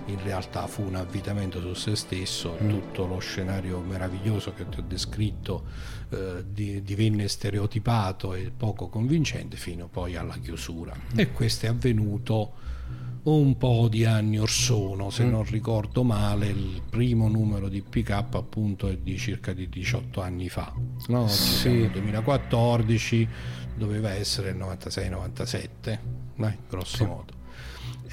[0.08, 4.84] in realtà fu un avvitamento su se stesso, tutto lo scenario meraviglioso che ti ho
[4.86, 5.64] descritto
[6.10, 10.94] eh, di- divenne stereotipato e poco convincente fino poi alla chiusura.
[11.16, 12.54] E questo è avvenuto
[13.24, 18.10] un po' di anni or sono, se non ricordo male, il primo numero di pick
[18.10, 20.72] up appunto è di circa di 18 anni fa.
[21.08, 21.28] No,
[21.64, 23.28] nel 2014,
[23.76, 26.00] doveva essere il 96-97,
[26.36, 27.35] dai, grosso modo.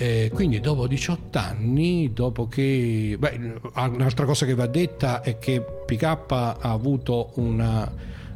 [0.02, 3.14] Eh, quindi dopo 18 anni, dopo che...
[3.16, 7.88] Beh, un'altra cosa che va detta è che PK ha avuto una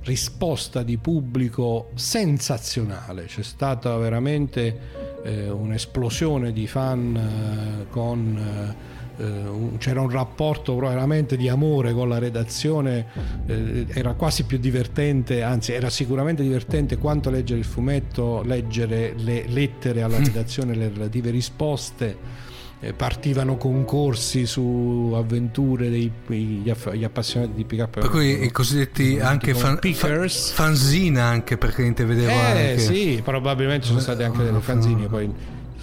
[0.04, 4.78] risposta di pubblico sensazionale, c'è stata veramente
[5.24, 8.74] eh, un'esplosione di fan eh, con...
[9.18, 13.06] eh, c'era un rapporto veramente di amore con la redazione,
[13.46, 19.44] eh, era quasi più divertente, anzi era sicuramente divertente quanto leggere il fumetto, leggere le
[19.46, 22.44] lettere alla redazione, le relative risposte.
[22.78, 28.44] Eh, partivano concorsi su avventure dei, gli, aff- gli appassionati di pick up Per cui
[28.44, 34.00] i cosiddetti anche fan, fa- fanzina anche perché vedevo eh anche sì, probabilmente ci sono
[34.00, 35.32] state anche delle fanzine, poi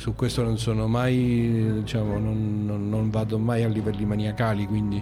[0.03, 5.01] su questo non sono mai, diciamo, non, non- non vado mai a livelli maniacali, quindi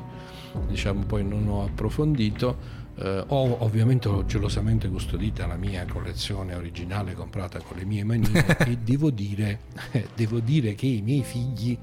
[0.67, 2.79] diciamo poi non ho approfondito.
[2.97, 8.45] Eh, ho ovviamente ho gelosamente custodita la mia collezione originale comprata con le mie manine
[8.63, 9.61] e devo dire,
[10.13, 11.75] devo dire che i miei figli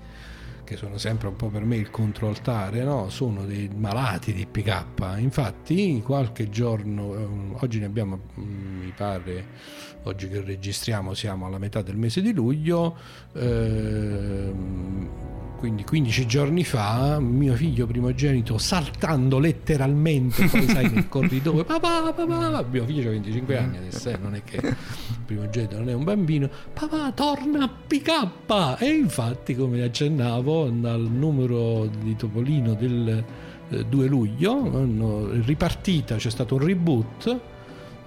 [0.69, 3.09] che sono sempre un po' per me il controaltare, no?
[3.09, 5.17] sono dei malati di PK.
[5.17, 9.47] Infatti, qualche giorno, ehm, oggi ne abbiamo, mm, mi pare,
[10.09, 12.97] oggi che registriamo siamo alla metà del mese di luglio,
[13.35, 15.09] ehm,
[15.59, 22.65] quindi 15 giorni fa, mio figlio primogenito saltando letteralmente, poi sai nel corridoio, papà, papà,
[22.71, 24.77] mio figlio ha 25 anni adesso, eh, non è che il
[25.27, 31.87] primogenito non è un bambino, papà torna a PK e infatti come accennavo dal numero
[31.87, 33.25] di Topolino del
[33.69, 37.41] eh, 2 luglio hanno ripartita, c'è stato un reboot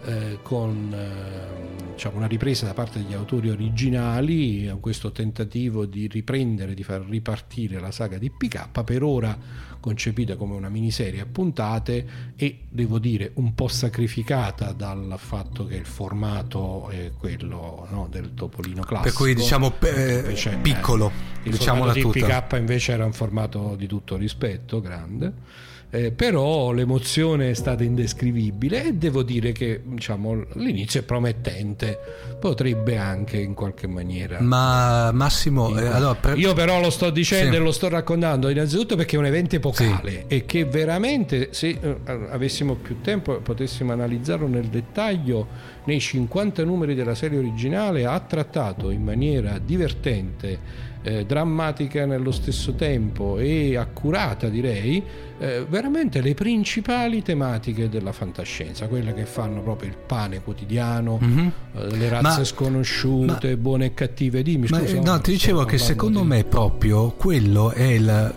[0.06, 6.08] eh, con eh, diciamo, una ripresa da parte degli autori originali a questo tentativo di
[6.08, 9.38] riprendere, di far ripartire la saga di PK, per ora
[9.82, 15.76] concepita come una miniserie a puntate e devo dire un po' sacrificata dal fatto che
[15.76, 19.10] il formato è quello no, del Topolino classico.
[19.10, 23.14] per cui diciamo eh, Invece, piccolo eh, il diciamola formato tutta PK invece era un
[23.14, 25.70] formato di tutto rispetto, grande.
[25.94, 32.00] Eh, però l'emozione è stata indescrivibile e devo dire che diciamo, l'inizio è promettente,
[32.40, 34.40] potrebbe anche in qualche maniera.
[34.40, 37.58] ma Massimo eh, allora per- Io però lo sto dicendo Sì.
[37.58, 41.98] e lo sto raccontando innanzitutto perché è un evento epocale e che veramente se eh,
[42.30, 45.46] avessimo più tempo potessimo analizzarlo nel dettaglio
[45.84, 52.74] nei 50 numeri della serie originale ha trattato in maniera divertente eh, drammatica nello stesso
[52.76, 55.02] tempo e accurata direi
[55.40, 61.52] eh, veramente le principali tematiche della fantascienza quelle che fanno proprio il pane quotidiano Mhm.
[61.76, 65.78] eh, le razze Ma- sconosciute buone e cattive dimmi Ma, scusa no, ti dicevo che
[65.78, 68.34] secondo me proprio quello è il,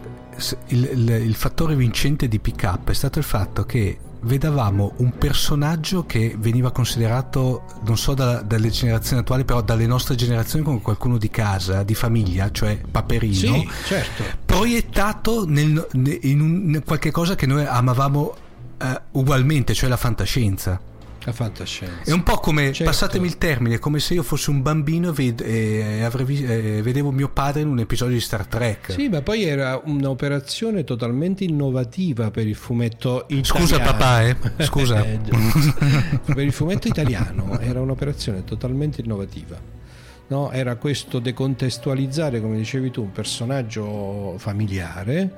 [0.68, 5.16] il- il- il fattore vincente di Pick Up è stato il fatto che vedavamo un
[5.16, 10.80] personaggio che veniva considerato non so da- dalle generazioni attuali però dalle nostre generazioni come
[10.80, 14.22] qualcuno di casa di famiglia cioè Paperino Sì, certo.
[14.44, 15.86] proiettato nel-
[16.22, 18.34] in, un, in qualche cosa che noi amavamo
[18.78, 20.80] eh, ugualmente cioè la fantascienza
[21.24, 22.02] La fantascienza.
[22.10, 22.84] è un po' come, Certo.
[22.84, 26.82] passatemi il termine, come se io fossi un bambino e, ved- e avrei vis- e
[26.82, 28.92] vedevo mio padre in un episodio di Star Trek.
[28.92, 33.44] Sì, ma poi era un'operazione totalmente innovativa per il fumetto italiano.
[33.66, 34.36] Scusa papà, eh?
[34.58, 35.02] Scusa.
[35.14, 35.18] Eh,
[36.34, 39.56] per il fumetto italiano era un'operazione totalmente innovativa.
[40.26, 45.32] No, era questo decontestualizzare, come dicevi tu, un personaggio familiare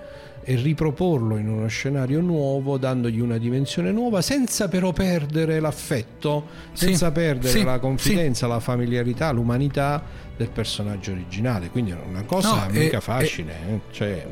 [0.49, 6.87] e riproporlo in uno scenario nuovo, dandogli una dimensione nuova, senza però perdere l'affetto, Sì,
[6.87, 10.01] senza perdere sì, la confidenza, la familiarità, l'umanità
[10.37, 11.69] del personaggio originale.
[11.71, 13.53] Quindi era una cosa No, mica e- facile.
[13.69, 13.81] eh.
[13.91, 14.25] Cioè,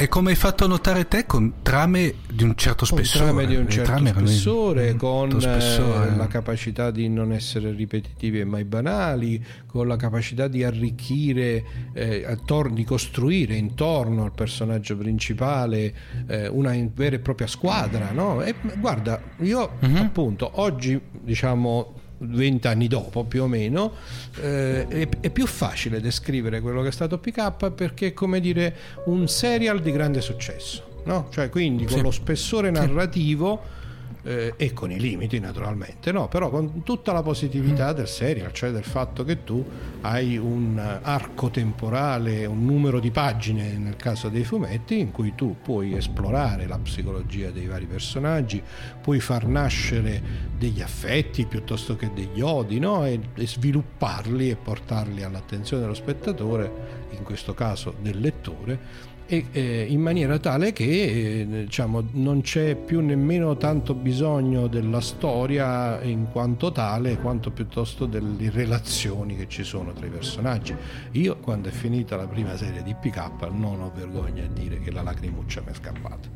[0.00, 3.24] e come hai fatto notare te, con trame di un certo Con spessore.
[3.26, 6.08] trame di un certo di- spessore, con molto spessore.
[6.12, 11.64] eh, la capacità di non essere ripetitivi e mai banali, con la capacità di arricchire,
[11.92, 15.94] eh, attorno, di costruire intorno al personaggio principale
[16.28, 18.10] eh, una vera e propria squadra.
[18.12, 18.40] No?
[18.42, 19.96] E, guarda, io Mhm.
[19.96, 21.92] appunto oggi, diciamo
[22.22, 23.92] vent'anni dopo più o meno,
[24.40, 28.74] eh, è, è più facile descrivere quello che è stato PK perché è come dire
[29.06, 30.88] un serial di grande successo.
[31.04, 31.28] No?
[31.30, 32.02] Cioè, quindi con Sì.
[32.02, 33.78] lo spessore narrativo
[34.22, 36.28] eh, e con i limiti naturalmente, no?
[36.28, 39.64] però con tutta la positività del serial, cioè del fatto che tu
[40.02, 45.56] hai un arco temporale, un numero di pagine nel caso dei fumetti in cui tu
[45.62, 48.62] puoi esplorare la psicologia dei vari personaggi,
[49.00, 53.06] puoi far nascere degli affetti piuttosto che degli odi no?
[53.06, 59.86] e, e svilupparli e portarli all'attenzione dello spettatore, in questo caso del lettore e, eh,
[59.88, 66.26] in maniera tale che eh, diciamo, non c'è più nemmeno tanto bisogno della storia in
[66.32, 70.74] quanto tale quanto piuttosto delle relazioni che ci sono tra i personaggi.
[71.12, 74.90] Io quando è finita la prima serie di PK non ho vergogna a dire che
[74.90, 76.28] la lacrimuccia mi è scappata.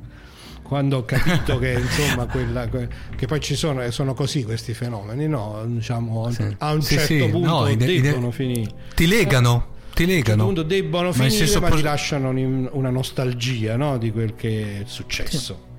[0.63, 5.27] Quando ho capito che insomma quella que- che poi ci sono sono così questi fenomeni
[5.27, 5.63] no?
[5.67, 10.11] Diciamo a un Sì, certo sì, punto no, debbono finire Ti legano, ti a un
[10.13, 10.45] certo legano.
[10.45, 14.35] punto debbono Ma in finire ma pos- ti lasciano un- una nostalgia no, di quel
[14.35, 15.73] che è successo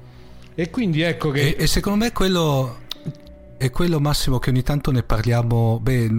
[0.56, 2.78] e quindi ecco che E, e secondo me quello
[3.58, 6.10] è quello Massimo che ogni tanto ne parliamo, beh,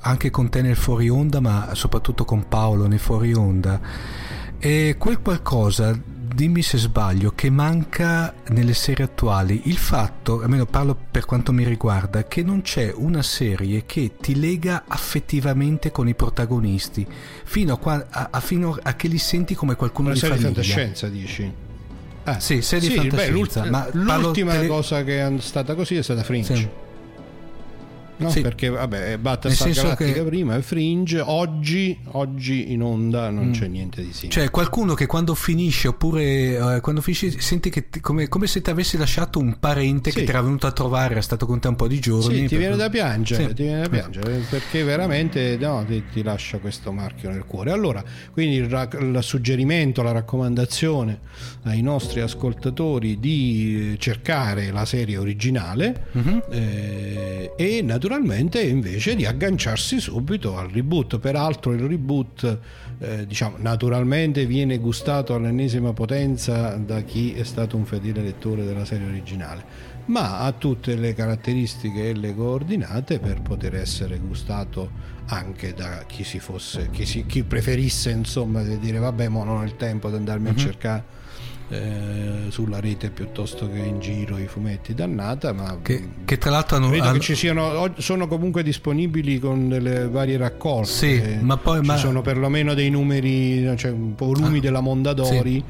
[0.00, 3.80] anche con te nel fuori onda, ma soprattutto con Paolo nel fuori onda.
[4.58, 5.98] E quel qualcosa,
[6.34, 11.64] dimmi se sbaglio, che manca nelle serie attuali, il fatto, almeno parlo per quanto mi
[11.64, 17.06] riguarda, che non c'è una serie che ti lega affettivamente con i protagonisti,
[17.44, 20.42] fino a, a- a- fino a che li senti come qualcuno una di serie di
[20.42, 20.62] famiglia.
[20.62, 21.52] fantascienza dici
[22.26, 25.74] Ah, Sì, serie di beh, fantascienza, l'ult- ma parlo l'ultima tele- cosa che è stata
[25.74, 26.68] così è stata Fringe Sì.
[28.16, 28.42] No, Sì.
[28.42, 34.02] perché vabbè, Battlestar Galactica che- prima e Fringe, oggi, oggi in onda non c'è niente
[34.02, 34.30] di simile.
[34.30, 36.22] Cioè, qualcuno che quando finisce, oppure
[36.76, 40.18] eh, quando finisce, senti che ti- come, come se ti avessi lasciato un parente Sì.
[40.18, 42.22] che ti era venuto a trovare, era stato con te un po' di giorni.
[42.36, 43.54] Sì, ti per- viene da piangere, Sì.
[43.54, 47.72] ti viene da piangere perché veramente no, ti, ti lascia questo marchio nel cuore.
[47.72, 48.00] Allora,
[48.30, 51.18] quindi il, ra- il suggerimento, la raccomandazione
[51.64, 56.42] ai nostri ascoltatori di eh, cercare la serie originale Mhm.
[56.52, 58.02] eh, e naturalmente
[58.60, 61.18] invece di agganciarsi subito al reboot.
[61.18, 62.58] Peraltro il reboot
[62.98, 68.84] eh, diciamo naturalmente viene gustato all'ennesima potenza da chi è stato un fedele lettore della
[68.84, 75.72] serie originale ma ha tutte le caratteristiche e le coordinate per poter essere gustato anche
[75.72, 79.64] da chi si fosse chi, si, chi preferisse insomma di dire vabbè mo non ho
[79.64, 81.04] il tempo di andarmi a cercare
[81.68, 86.76] eh, sulla rete piuttosto che in giro i fumetti dannata ma Che, che tra l'altro
[86.76, 86.88] hanno.
[86.88, 90.88] Hanno- che ci siano, sono comunque disponibili con delle varie raccolte.
[90.90, 95.64] Sì, ma poi- ci ma- sono perlomeno dei numeri, cioè volumi Ah, della Mondadori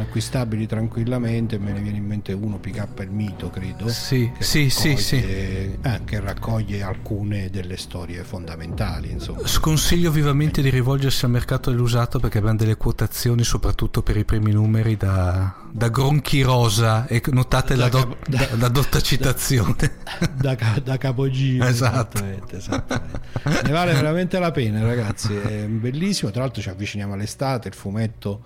[0.00, 1.58] acquistabili tranquillamente.
[1.58, 3.88] Me ne viene in mente uno PK il mito, credo.
[3.88, 5.16] Sì, che sì, sì, sì.
[5.20, 9.10] raccoglie- eh, che raccoglie alcune delle storie fondamentali.
[9.10, 9.46] Insomma.
[9.46, 14.52] Sconsiglio vivamente di rivolgersi al mercato dell'usato perché abbiamo delle quotazioni, soprattutto per i primi
[14.52, 17.06] numeri, da, da gronchi rosa.
[17.06, 20.00] E notate la, Da do- capo- da- la dotta citazione.
[20.34, 22.18] Da, da capogiro Esatto.
[22.18, 23.20] esattamente, esattamente.
[23.64, 28.42] ne vale veramente la pena ragazzi è bellissimo tra l'altro ci avviciniamo all'estate il fumetto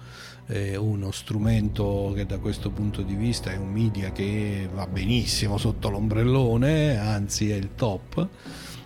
[0.46, 5.58] è uno strumento che da questo punto di vista è un media che va benissimo
[5.58, 8.28] sotto l'ombrellone anzi è il top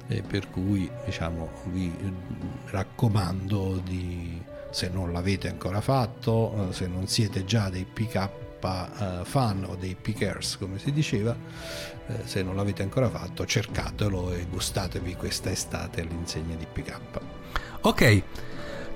[0.09, 1.93] e per cui diciamo vi
[2.67, 4.41] raccomando di
[4.71, 9.75] se non l'avete ancora fatto eh, se non siete già dei pick up fan o
[9.75, 11.35] dei pickers come si diceva
[12.11, 17.21] eh, se non l'avete ancora fatto cercatelo e gustatevi questa estate all'insegna di pick up.
[17.83, 18.23] Ok,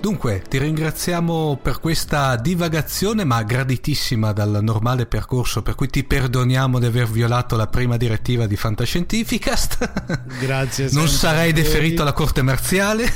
[0.05, 6.77] dunque ti ringraziamo per questa divagazione ma graditissima dal normale percorso per cui ti perdoniamo
[6.77, 10.27] di aver violato la prima direttiva di Fantascientificast.
[10.39, 13.11] grazie Non sarei deferito alla corte marziale.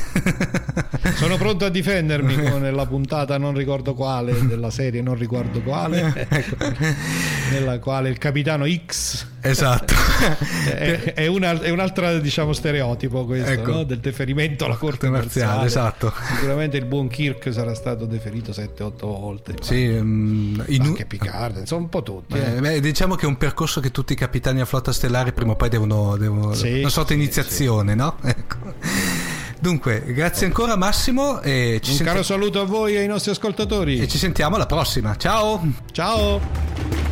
[1.13, 6.27] sono pronto a difendermi come nella puntata non ricordo quale della serie non ricordo quale
[6.27, 6.55] Ecco.
[7.51, 9.93] nella quale il capitano X esatto.
[10.65, 13.71] è, è una- è un altro diciamo stereotipo questo Ecco.
[13.71, 13.83] no?
[13.83, 16.13] del deferimento alla corte marziale, marziale, esatto.
[16.35, 21.81] sicuramente il buon Kirk sarà stato deferito 7-8 volte Sì, mm, in- anche Picard insomma
[21.83, 22.55] un po' tutti eh.
[22.55, 25.51] Eh, beh, diciamo che è un percorso che tutti i capitani a flotta stellare prima
[25.51, 28.15] o poi devono, devono Sì, una sorta di sì, iniziazione, no?
[28.23, 28.57] Ecco.
[29.61, 33.31] Dunque, grazie ancora Massimo e ci, Un senti- caro saluto a voi e ai nostri
[33.31, 33.99] ascoltatori.
[33.99, 35.15] e ci sentiamo alla prossima.
[35.17, 35.61] Ciao!
[35.91, 37.08] Ciao!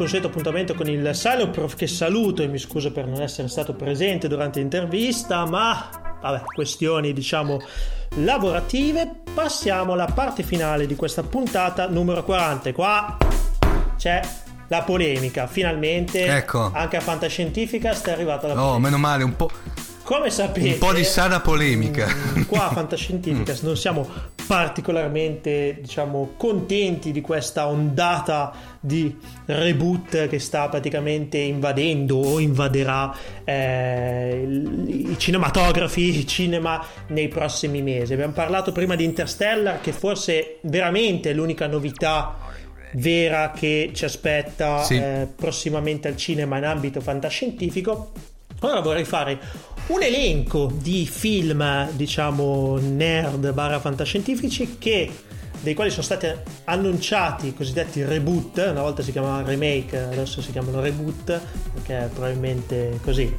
[0.00, 3.74] Consueto appuntamento con il Silent Prof che saluto e mi scuso per non essere stato
[3.74, 5.90] presente durante l'intervista, ma
[6.22, 7.60] vabbè, questioni diciamo
[8.16, 9.20] lavorative.
[9.34, 12.70] Passiamo alla parte finale di questa puntata numero 40.
[12.70, 13.18] E Qua
[13.98, 14.22] c'è
[14.68, 16.70] la polemica, finalmente Ecco.
[16.72, 18.78] anche a Fantascientifica è arrivata la Oh, polemica.
[18.78, 19.50] meno male, un po',
[20.02, 22.06] Come sapete, un po' di sana polemica.
[22.38, 24.08] Mm, qua a Fantascientificas non siamo
[24.50, 34.44] particolarmente diciamo contenti di questa ondata di reboot che sta praticamente invadendo o invaderà eh,
[34.88, 38.12] i cinematografi, il cinema nei prossimi mesi.
[38.12, 42.34] Abbiamo parlato prima di Interstellar che forse veramente è l'unica novità
[42.94, 44.96] vera che ci aspetta Sì.
[44.96, 48.10] eh, prossimamente al cinema in ambito fantascientifico.
[48.62, 49.38] Ora vorrei fare
[49.90, 55.10] un elenco di film, diciamo, nerd barra fantascientifici che
[55.60, 56.26] dei quali sono stati
[56.64, 61.40] annunciati i cosiddetti reboot, una volta si chiamavano remake, adesso si chiamano reboot,
[61.74, 63.34] perché probabilmente così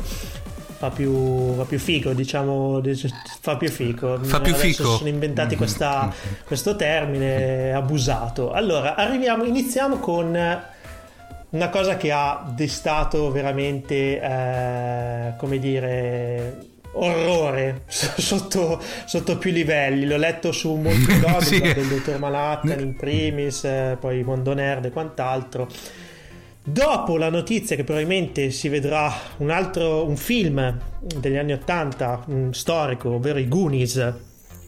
[0.78, 2.82] fa più, fa più figo, diciamo,
[3.42, 4.20] fa più figo.
[4.22, 4.92] Fa più Adesso fico.
[4.92, 6.14] si sono inventati questa-
[6.46, 8.52] questo termine abusato.
[8.52, 10.36] Allora, arriviamo, iniziamo con
[11.52, 16.58] una cosa che ha destato veramente, eh, come dire,
[16.94, 20.06] orrore sotto, sotto più livelli.
[20.06, 21.60] L'ho letto su molti blog Sì.
[21.60, 25.68] del dottor Manhattan in primis, eh, poi Mondo Nerd e quant'altro.
[26.64, 32.54] Dopo la notizia che probabilmente si vedrà un altro un film degli anni 80 un
[32.54, 33.96] storico, ovvero i Goonies,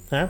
[0.10, 0.28] eh,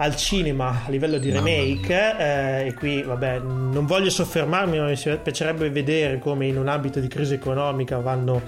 [0.00, 4.96] al cinema a livello di remake, eh, e qui vabbè, non voglio soffermarmi, ma mi
[5.22, 8.40] piacerebbe vedere come in un ambito di crisi economica vanno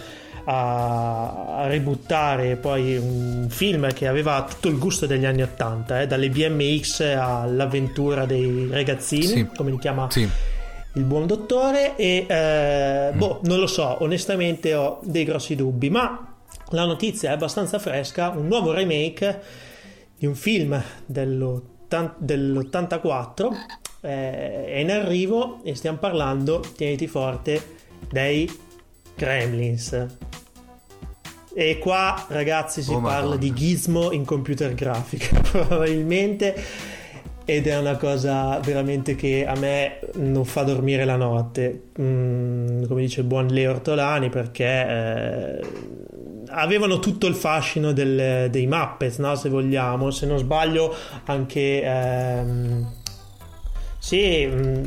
[0.44, 6.06] a, a ributtare poi un film che aveva tutto il gusto degli anni 80, eh,
[6.06, 9.46] dalle BMX all'avventura dei ragazzini, Sì.
[9.54, 10.28] come li chiama Sì.
[10.94, 16.26] il buon dottore e eh, boh, non lo so, onestamente ho dei grossi dubbi, ma
[16.70, 19.40] la notizia è abbastanza fresca, un nuovo remake
[20.20, 23.48] di un film dell'ottan- dell'84
[24.02, 27.78] eh, è in arrivo e stiamo parlando, tieniti forte,
[28.10, 28.46] dei
[29.16, 30.06] Gremlins.
[31.54, 33.36] E qua ragazzi si Oh, parla Madonna.
[33.36, 36.54] di gizmo in computer grafica probabilmente
[37.56, 43.02] ed è una cosa veramente che a me non fa dormire la notte, Mm, come
[43.02, 45.60] dice il buon Leo Ortolani, perché eh,
[46.50, 49.34] avevano tutto il fascino del- dei Muppets, no?
[49.34, 50.94] se vogliamo, se non sbaglio
[51.24, 51.82] anche...
[51.82, 52.92] ehm,
[53.98, 54.46] sì...
[54.50, 54.84] mm,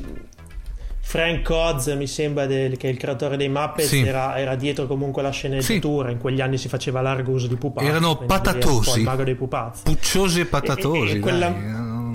[1.06, 4.00] Frank Oz mi sembra del- che il creatore dei Muppets Sì.
[4.02, 7.86] era, era dietro comunque la sceneggiatura in quegli anni si faceva largo uso di pupazzi
[7.88, 9.00] Erano patatosi.
[9.00, 11.12] il mago dei pupazzi Pucciosi e patatosi.
[11.14, 11.48] e, e quella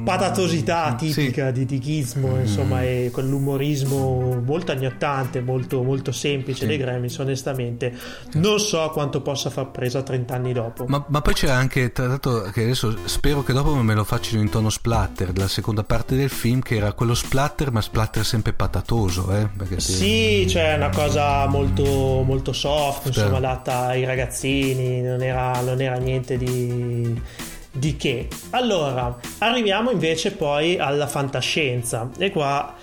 [0.08, 1.12] patatosità Sì.
[1.12, 6.66] tipica di, di Gizmo, insomma, e quell'umorismo molto 80, molto, molto semplice Sì.
[6.66, 7.92] dei Gremlins, onestamente,
[8.34, 10.84] non so quanto possa far presa 30 anni dopo.
[10.86, 14.40] Ma, ma poi c'era anche, tra l'altro, che adesso spero che dopo me lo facciano
[14.40, 18.52] in tono splatter, la seconda parte del film, che era quello splatter, ma splatter sempre
[18.52, 19.48] patatoso, eh?
[19.56, 21.84] Perché ti- Sì, cioè una cosa molto,
[22.24, 27.20] molto soft, insomma, adatta ai ragazzini, non era, non era niente di,
[27.72, 28.28] di che.
[28.50, 32.74] Allora, arriviamo invece poi alla fantascienza e qua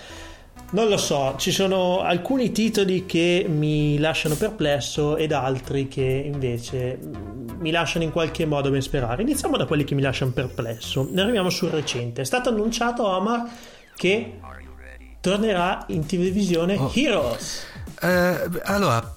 [0.72, 6.98] non lo so, ci sono alcuni titoli che mi lasciano perplesso ed altri che invece
[7.02, 9.22] mm, mi lasciano in qualche modo ben sperare.
[9.22, 11.08] Iniziamo da quelli che mi lasciano perplesso.
[11.10, 12.22] Ne arriviamo sul recente.
[12.22, 13.48] È stato annunciato Omar
[13.96, 14.40] che
[15.22, 16.92] tornerà in televisione Oh.
[16.94, 17.66] Heroes.
[18.02, 19.15] Eh, allora,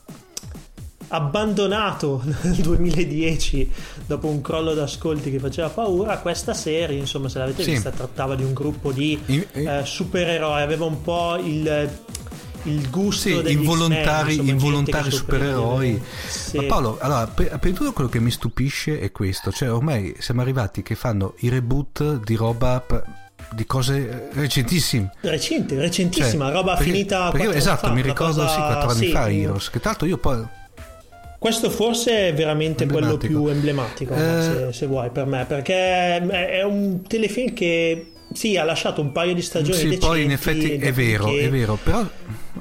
[1.08, 3.70] Abbandonato nel 2010
[4.06, 7.70] dopo un crollo d'ascolti che faceva paura, questa serie, insomma, se l'avete Sì.
[7.72, 9.18] vista, trattava di un gruppo di
[9.52, 11.90] eh, supereroi, aveva un po' il,
[12.64, 16.02] il gusto sì, degli involontari, X-Men, insomma, involontari supereroi.
[16.28, 16.56] Sì.
[16.58, 20.40] Ma Paolo, allora, prima di tutto quello che mi stupisce è questo, cioè ormai siamo
[20.42, 22.84] arrivati che fanno i reboot di roba
[23.52, 25.10] di cose recentissime.
[25.22, 29.06] Recente, recentissima, Cioè, roba perché- finita perché- esatto, fa, mi ricordo cosa- sì, quattro anni
[29.06, 30.44] sì, fa Heroes, che tra l'altro io poi
[31.38, 34.42] Questo forse è veramente quello più emblematico, Eh.
[34.42, 39.34] se, se vuoi, per me, perché è un telefilm che sì, ha lasciato un paio
[39.34, 42.04] di stagioni Sì, decenti, poi in effetti è vero, è vero, però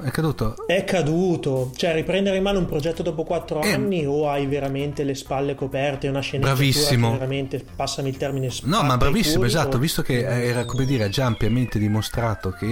[0.02, 0.54] è caduto.
[0.64, 3.72] È caduto, cioè riprendere in mano un progetto dopo quattro Eh.
[3.72, 7.10] anni o hai veramente le spalle coperte, una sceneggiatura Bravissimo.
[7.10, 9.46] veramente, passami il termine, No, ma bravissimo, culo.
[9.46, 12.64] esatto, visto che era, come dire, già ampiamente dimostrato che,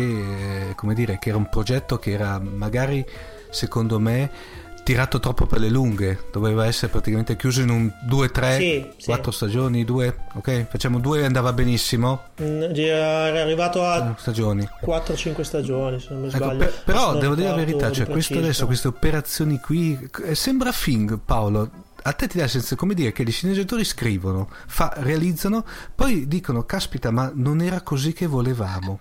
[0.70, 3.04] eh, come dire, che era un progetto che era magari,
[3.50, 4.30] secondo me,
[4.87, 9.07] tirato troppo per le lunghe, doveva essere praticamente chiuso in un 2, 3, Sì, sì.
[9.07, 10.66] 4 stagioni, 2, ok?
[10.68, 14.66] Facciamo 2 andava benissimo, Mm, Era arrivato a stagioni.
[14.80, 16.59] 4-5 stagioni, se non mi Ecco, sbaglio.
[16.59, 21.18] per- però devo dire la verità, cioè questo adesso, queste operazioni qui, eh, sembra Fing,
[21.18, 21.68] Paolo.
[22.03, 25.64] A te ti dà senso come dire che gli sceneggiatori scrivono, fa- realizzano,
[25.97, 29.01] poi dicono, caspita, ma non era così che volevamo.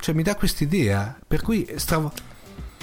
[0.00, 2.10] Cioè mi dà quest'idea, per cui stavo...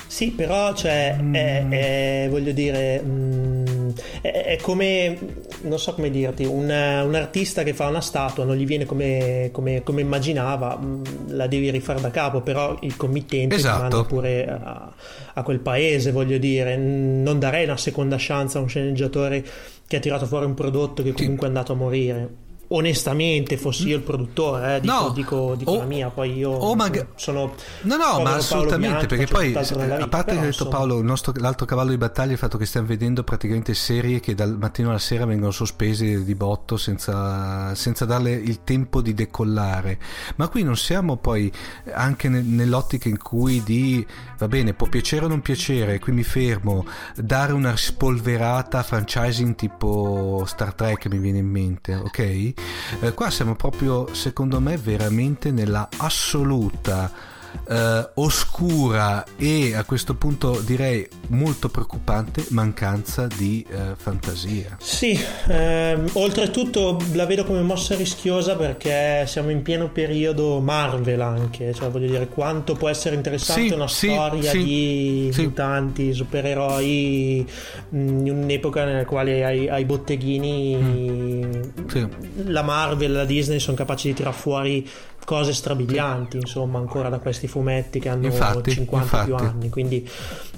[0.07, 3.89] Sì, però cioè, è, è- voglio dire, mm,
[4.21, 5.17] è, è come,
[5.61, 9.49] non so come dirti, un, un artista che fa una statua non gli viene come,
[9.51, 13.79] come- come immaginava, mm, la devi rifare da capo, però il committente Esatto.
[13.81, 14.93] manda pure a,
[15.33, 19.43] a quel paese, voglio dire, Mm, non darei una seconda chance a un sceneggiatore
[19.87, 22.29] che ha tirato fuori un prodotto che comunque è andato a morire.
[22.75, 26.49] Onestamente, fossi io il produttore, eh, dico, No, dico, dico o- la mia, poi io
[26.49, 27.53] o maga- sono
[27.83, 30.69] No, no, ma assolutamente, Bianchi, perché poi, nella a vita, parte che ha detto insomma.
[30.69, 34.19] Paolo, il nostro, l'altro cavallo di battaglia è il fatto che stiamo vedendo praticamente serie
[34.19, 39.13] che dal mattino alla sera vengono sospese di botto senza, senza darle il tempo di
[39.13, 39.97] decollare.
[40.35, 41.49] Ma qui non siamo poi
[41.93, 44.05] anche ne- nell'ottica in cui di,
[44.37, 50.43] va bene, può piacere o non piacere, qui mi fermo, dare una spolverata franchising tipo
[50.45, 52.53] Star Trek mi viene in mente, ok?
[52.99, 57.33] Eh, qua siamo proprio, secondo me, veramente nella assoluta
[57.67, 64.77] eh, oscura e a questo punto direi molto preoccupante mancanza di eh, fantasia.
[64.79, 71.73] Sì, ehm, oltretutto la vedo come mossa rischiosa perché siamo in pieno periodo Marvel anche,
[71.73, 77.47] cioè voglio dire quanto può essere interessante Sì, una sì, storia sì, di mutanti, supereroi
[77.89, 77.97] mh,
[78.27, 80.43] in un'epoca nella quale ai, ai botteghini
[80.75, 82.47] Mm.
[82.47, 84.87] La Marvel e la Disney sono capaci di tirar fuori
[85.25, 89.49] cose strabilianti, insomma, ancora da questi fumetti che hanno Infatti, 50 più infatti.
[89.49, 89.69] anni.
[89.69, 90.09] Quindi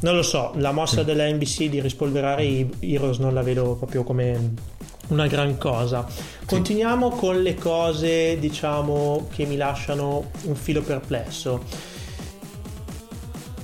[0.01, 4.03] non lo so, la mossa della NBC di rispolverare i Heroes non la vedo proprio
[4.03, 4.53] come
[5.07, 6.05] una gran cosa.
[6.45, 11.63] Continuiamo con le cose, diciamo, che mi lasciano un filo perplesso.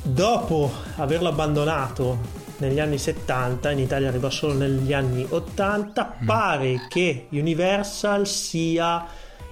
[0.02, 7.28] Dopo averlo abbandonato negli anni 70, in Italia arriva solo negli anni 80, pare che
[7.32, 9.06] Universal sia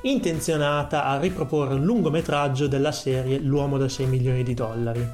[0.04, 5.08] intenzionata a riproporre un lungometraggio della serie L'uomo da 6 milioni di dollari.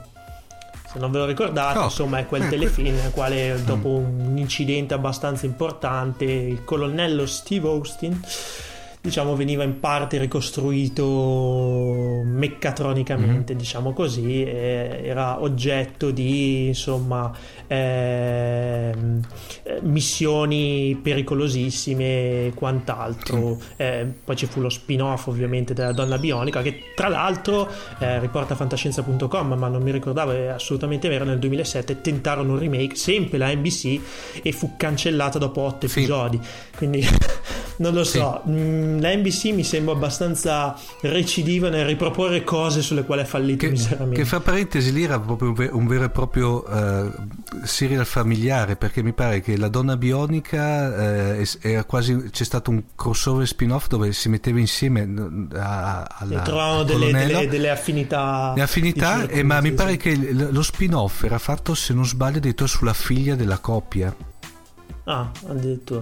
[0.87, 4.37] Se non ve lo ricordate, Oh, insomma, è quel eh, telefilm nel quale dopo un
[4.37, 8.19] incidente abbastanza importante il colonnello Steve Austin
[8.99, 11.05] diciamo veniva in parte ricostruito
[12.25, 17.31] meccatronicamente diciamo così era oggetto di insomma
[17.67, 18.93] eh,
[19.81, 22.03] missioni pericolosissime
[22.47, 23.57] e quant'altro.
[23.75, 28.55] Eh, poi ci fu lo spin-off ovviamente della donna bionica che tra l'altro eh, riporta
[28.55, 33.53] fantascienza.com ma non mi ricordavo è assolutamente vero nel 2007 tentarono un remake sempre la
[33.53, 33.99] NBC
[34.41, 35.99] e fu cancellata dopo otto Sì.
[35.99, 36.39] episodi.
[36.75, 37.05] Quindi
[37.77, 38.41] non lo so.
[38.47, 43.71] Mm, la NBC mi sembra abbastanza recidiva nel riproporre cose sulle quali ha fallito Che,
[43.71, 44.15] miseramente.
[44.21, 47.09] che fra parentesi lì era proprio un ve- un vero e proprio eh,
[47.63, 52.83] serial familiare perché mi pare che la donna bionica es- era quasi c'è stato un
[52.95, 55.07] crossover spin-off dove si metteva insieme
[55.53, 59.69] a- a- alla e trovano al delle, delle- delle affinità Le affinità, eh, ma mi
[59.69, 59.97] sì, pare sì.
[59.97, 64.13] che il- lo spin-off era fatto, se non sbaglio, addirittura sulla figlia della coppia.
[65.05, 66.01] ah addirittura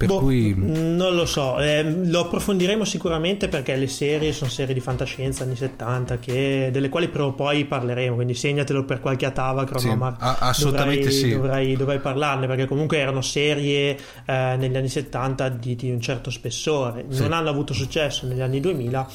[0.00, 4.72] Per Boh, cui non lo so, eh, lo approfondiremo sicuramente perché le serie sono serie
[4.72, 9.26] di fantascienza anni 70 che- delle quali prima o poi parleremo, quindi segnatelo per qualche
[9.26, 11.32] Atava Sì, a- assolutamente dovrai, sì.
[11.34, 13.94] Dovrai, dovrai parlarne perché comunque erano serie
[14.24, 17.20] eh, negli anni 70 di, di un certo spessore, Sì.
[17.20, 19.06] non hanno avuto successo negli anni 2000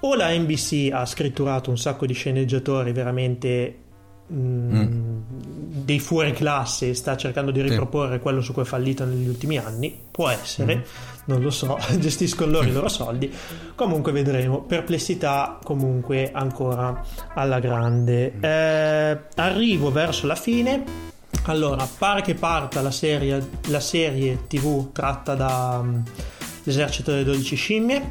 [0.00, 3.76] o la NBC ha scritturato un sacco di sceneggiatori veramente
[4.32, 4.86] mm,
[5.84, 7.68] dei fuori classe sta cercando di Sì.
[7.68, 9.96] riproporre quello su cui è fallito negli ultimi anni.
[10.10, 10.80] Può essere Mm.
[11.26, 13.32] non lo so gestiscono loro i loro soldi.
[13.74, 14.60] Comunque vedremo.
[14.62, 17.02] Perplessità comunque ancora
[17.34, 18.32] alla grande.
[18.36, 18.44] Mm.
[18.44, 21.06] Eh, arrivo verso la fine.
[21.44, 26.00] Allora pare che parta la serie, la serie tv tratta da mm,
[26.64, 28.10] l'esercito delle 12 scimmie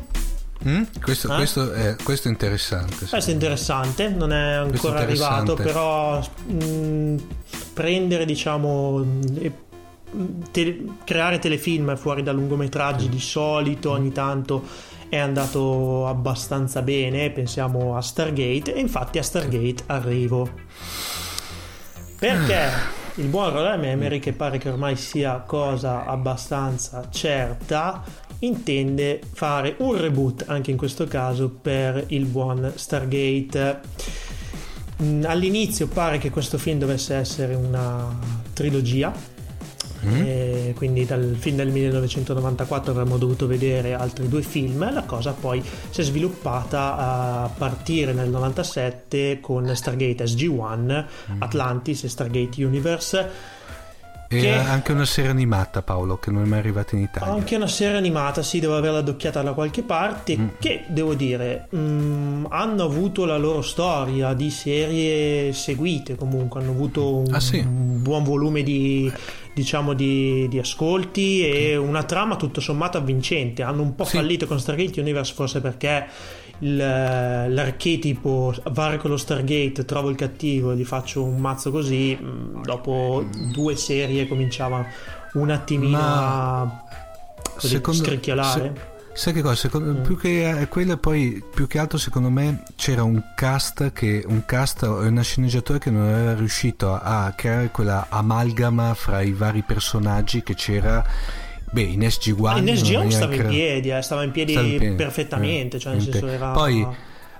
[0.65, 0.83] Mm?
[1.01, 1.35] questo, Eh?
[1.35, 3.05] questo è, questo è interessante.
[3.05, 3.09] sì.
[3.09, 7.15] questo è interessante, non è ancora arrivato, però mh,
[7.73, 9.05] prendere diciamo
[9.39, 9.51] e-
[10.11, 14.63] mh, te- creare telefilm fuori da lungometraggi di solito ogni tanto
[15.09, 20.49] è andato abbastanza bene, pensiamo a Stargate e infatti a Stargate arrivo.
[22.19, 22.69] Perché
[23.15, 28.03] il buon Roland Emery, che pare che ormai sia cosa abbastanza certa,
[28.39, 33.79] intende fare un reboot anche in questo caso per il buon Stargate.
[35.03, 38.17] Mm, All'inizio pare che questo film dovesse essere una
[38.53, 39.35] trilogia,
[39.99, 44.91] e quindi dal film del 1994 avremmo dovuto vedere altri due film.
[44.93, 51.05] La cosa poi si è sviluppata a partire nel 97 con Stargate SG-1,
[51.39, 53.55] Atlantis e Stargate Universe.
[54.29, 57.31] E Che- anche una serie animata, Paolo, che non è mai arrivata in Italia.
[57.33, 60.37] Anche una serie animata, sì, devo averla docchiata da qualche parte.
[60.37, 60.47] Mm.
[60.59, 66.15] Che devo dire, mm, hanno avuto la loro storia di serie seguite.
[66.15, 67.59] Comunque, hanno avuto un, Ah, sì?
[67.59, 69.09] un buon volume di,
[69.53, 73.63] diciamo, di, di ascolti e una trama tutto sommato avvincente.
[73.63, 74.17] Hanno un po' Sì.
[74.17, 76.05] fallito con Stargate Universe, forse perché
[76.59, 82.17] l'archetipo varco lo Stargate, trovo il cattivo e gli faccio un mazzo così.
[82.19, 84.85] mm, Dopo due serie cominciava
[85.33, 86.83] un attimino Ma a
[87.57, 88.73] così, scricchiolare.
[88.75, 89.55] se- sai che cosa?
[89.55, 90.03] Secondo, Mm.
[90.03, 94.43] più che eh, quello poi più che altro secondo me c'era un cast che un
[94.45, 99.31] cast e una sceneggiatura che non era riuscito a, a creare quella amalgama fra i
[99.31, 101.03] vari personaggi che c'era
[101.71, 104.67] beh in SG1 in non SG1 aveva stava in piedi, eh, stava in piedi, stava
[104.67, 104.95] in piedi.
[104.95, 105.77] perfettamente.
[105.77, 106.51] Eh, cioè, in senso era...
[106.51, 106.87] poi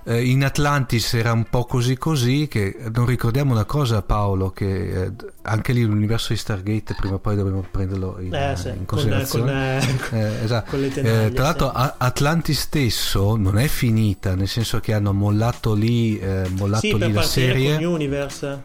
[0.04, 5.02] eh, in Atlantis era un po' così così che non ricordiamo una cosa Paolo che
[5.04, 5.10] eh,
[5.42, 8.98] anche lì l'universo di Stargate prima o poi dovremmo prenderlo in, Eh, sì, in con-
[8.98, 10.70] considerazione con, Eh, esatto.
[10.70, 11.76] con le Eh, tenaglie, tra l'altro sì.
[11.76, 16.96] A- Atlantis stesso non è finita nel senso che hanno mollato lì, eh, mollato sì,
[16.96, 18.60] lì la serie con Universe.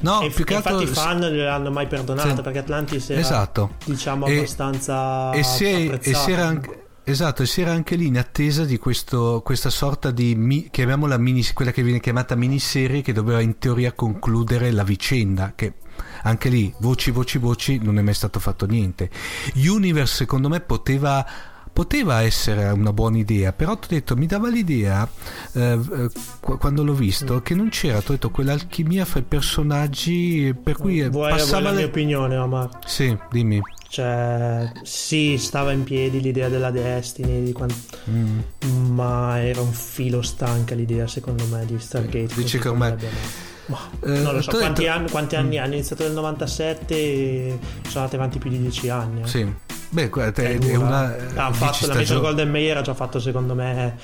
[0.00, 2.40] No e più che infatti altro i fan non gliel'hanno mai perdonata Sì.
[2.42, 3.74] perché Atlantis era Esatto.
[3.84, 8.04] diciamo E- abbastanza e è- e si era anche Esatto, e si era anche lì
[8.06, 13.00] in attesa di questo, questa sorta di, mi- chiamiamola mini, quella che viene chiamata miniserie
[13.00, 15.72] che doveva in teoria concludere la vicenda, che
[16.24, 19.08] anche lì, voci, voci, voci, non è mai stato fatto niente.
[19.54, 21.24] Universe secondo me poteva,
[21.72, 25.08] poteva essere una buona idea, però ti ho detto, mi dava l'idea,
[25.52, 26.08] eh, eh,
[26.40, 30.76] qu- quando l'ho visto, che non c'era, ti ho detto, quell'alchimia fra i personaggi, per
[30.76, 31.60] cui eh, Vuoi, passava...
[31.60, 32.68] la le- mia opinione, Omar?
[32.86, 33.60] Sì, dimmi.
[33.90, 37.72] Cioè, sì, stava in piedi l'idea della Destiny, di quan-
[38.10, 38.38] Mm.
[38.92, 42.34] ma era un filo stanca l'idea, secondo me, di Stargate.
[42.34, 42.94] Dici che ormai-
[43.66, 47.58] Ma, Eh, non lo so, quanti, detto- anni, quanti anni hanno iniziato nel 97 e
[47.82, 49.22] sono andati avanti più di 10 anni.
[49.22, 49.26] eh.
[49.26, 49.54] Sì.
[49.90, 50.98] Beh, È è, una...
[51.34, 53.96] Hanno dieci fatto, la stagioni- Golden Mayer ha già fatto secondo me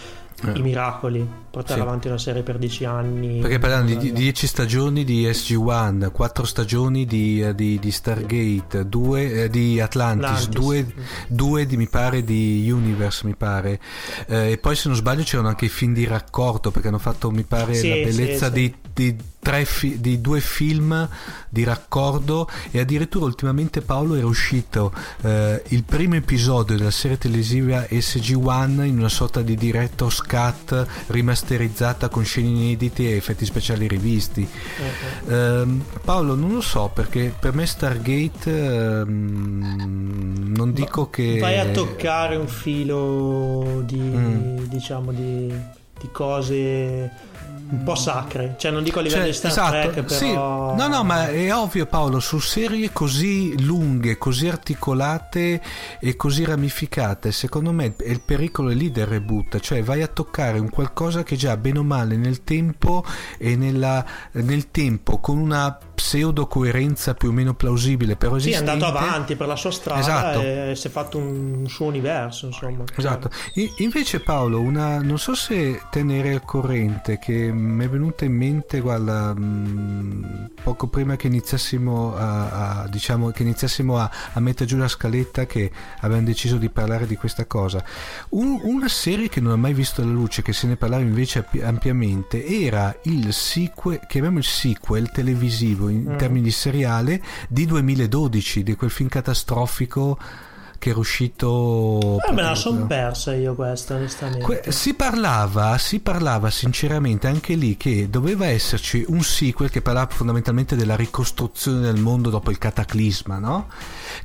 [0.44, 0.52] Eh.
[0.58, 1.86] i miracoli portare Sì.
[1.86, 4.12] avanti una serie per 10 anni Perché parlano di.
[4.12, 10.86] 10 stagioni di SG1, 4 stagioni di, eh, di- di Stargate, 2 di Atlantis, Atlantis.
[11.28, 13.78] 2 di mi pare di Universe, mi pare.
[14.26, 17.30] Eh, e poi se non sbaglio c'erano anche i film di raccordo perché hanno fatto
[17.30, 18.52] mi pare Sì, la bellezza sì.
[18.52, 19.16] Di, di
[19.64, 21.08] fi- di due film
[21.48, 24.92] di raccordo e addirittura ultimamente Paolo era uscito
[25.22, 32.08] eh, il primo episodio della serie televisiva SG1 in una sorta di director's cut rimasterizzata
[32.08, 34.42] con scene inedite e effetti speciali rivisti
[35.28, 41.58] Eh, Ehm, Paolo non lo so perché per me Stargate ehm, non dico che vai
[41.58, 44.58] a toccare un filo di Mm.
[44.64, 45.48] diciamo di,
[46.00, 47.10] di cose
[47.66, 50.26] un po' sacre cioè non dico a livello Cioè, di Star esatto, Trek sì.
[50.26, 55.60] però No, no, ma è ovvio Paolo, su serie così lunghe, così articolate
[56.00, 60.08] e così ramificate, secondo me è il pericolo è lì del reboot, cioè vai a
[60.08, 63.04] toccare un qualcosa che già bene o male nel tempo
[63.38, 68.56] e nella- nel tempo con una pseudo coerenza più o meno plausibile, però sì è
[68.56, 68.84] esistente.
[68.84, 70.40] andato avanti per la sua strada Esatto.
[70.42, 73.30] e si è fatto un suo universo insomma Esatto.
[73.54, 78.34] I- invece Paolo, una, non so se tenere al corrente che mi è venuta in
[78.36, 84.66] mente, guarda, mh, poco prima che iniziassimo a, a- diciamo che iniziassimo a, a mettere
[84.66, 87.82] giù la scaletta che avevamo deciso di parlare di questa cosa.
[88.30, 91.38] Un- una serie che non ha mai visto la luce, che se ne parlava invece
[91.38, 96.16] ampi- ampiamente, era il sequel, chiamiamo il sequel televisivo in Mm.
[96.18, 100.18] termini di seriale di 2012, di quel film catastrofico
[100.84, 106.00] che era uscito Eh, me la sono persa io questa onestamente Que- si parlava, si
[106.00, 111.98] parlava sinceramente anche lì che doveva esserci un sequel che parlava fondamentalmente della ricostruzione del
[111.98, 113.68] mondo dopo il cataclisma, no?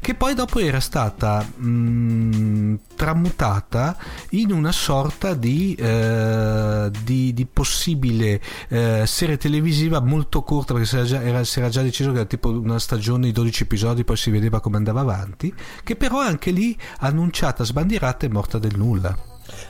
[0.01, 3.95] Che poi dopo era stata mh, tramutata
[4.31, 10.95] in una sorta di, eh, di, di possibile eh, serie televisiva molto corta perché si
[10.97, 14.03] era, già, era- si era già deciso che era tipo una stagione di 12 episodi
[14.03, 15.53] poi si vedeva come andava avanti
[15.85, 19.17] che però anche lì annunciata, sbandierata e morta del nulla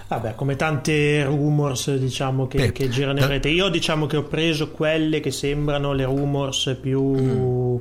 [0.09, 3.47] Vabbè, come tante rumors diciamo che, Beh, che girano in rete.
[3.47, 7.77] Io diciamo che ho preso quelle che sembrano le rumors più, Mm.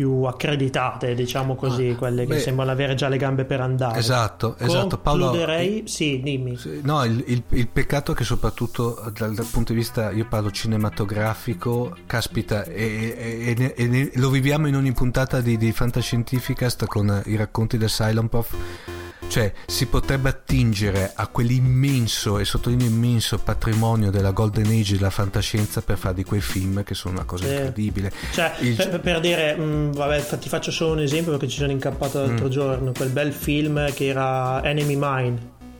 [0.00, 3.98] Più accreditate, diciamo così, quelle che beh, sembrano avere già le gambe per andare.
[3.98, 4.96] Esatto, esatto.
[4.96, 6.58] Paolo, Concluderei, sì, dimmi.
[6.80, 10.50] No, il, il- il peccato è che soprattutto dal, dal punto di vista, io parlo
[10.50, 17.20] cinematografico, caspita, e, e- e e lo viviamo in ogni puntata di, di Fantascientificast con
[17.26, 18.54] i racconti del Silent Prof.
[19.28, 25.82] Cioè, si potrebbe attingere a quell'immenso, e sottolineo immenso, patrimonio della Golden Age della fantascienza
[25.82, 27.52] per fare di quei film che sono una cosa Sì.
[27.52, 28.12] incredibile.
[28.32, 31.58] Cioè, Il- per, per dire, mh, vabbè, fa- ti faccio solo un esempio perché ci
[31.58, 32.50] sono incappato l'altro Mm.
[32.50, 35.38] giorno, quel bel film che era Enemy Mine,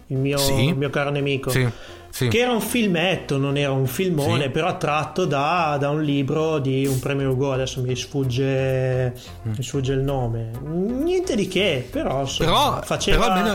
[0.09, 0.67] il mio, Sì.
[0.69, 1.51] il mio caro nemico.
[1.51, 1.67] Sì,
[2.11, 2.29] sì.
[2.29, 4.49] Che era un filmetto, non era un filmone, Sì.
[4.51, 7.53] però tratto da, da un libro di un premio Hugo.
[7.53, 9.13] Adesso mi sfugge,
[9.49, 9.53] Mm.
[9.57, 10.51] mi sfugge il nome.
[10.63, 13.53] Niente di che, però, Però- faceva, però almeno-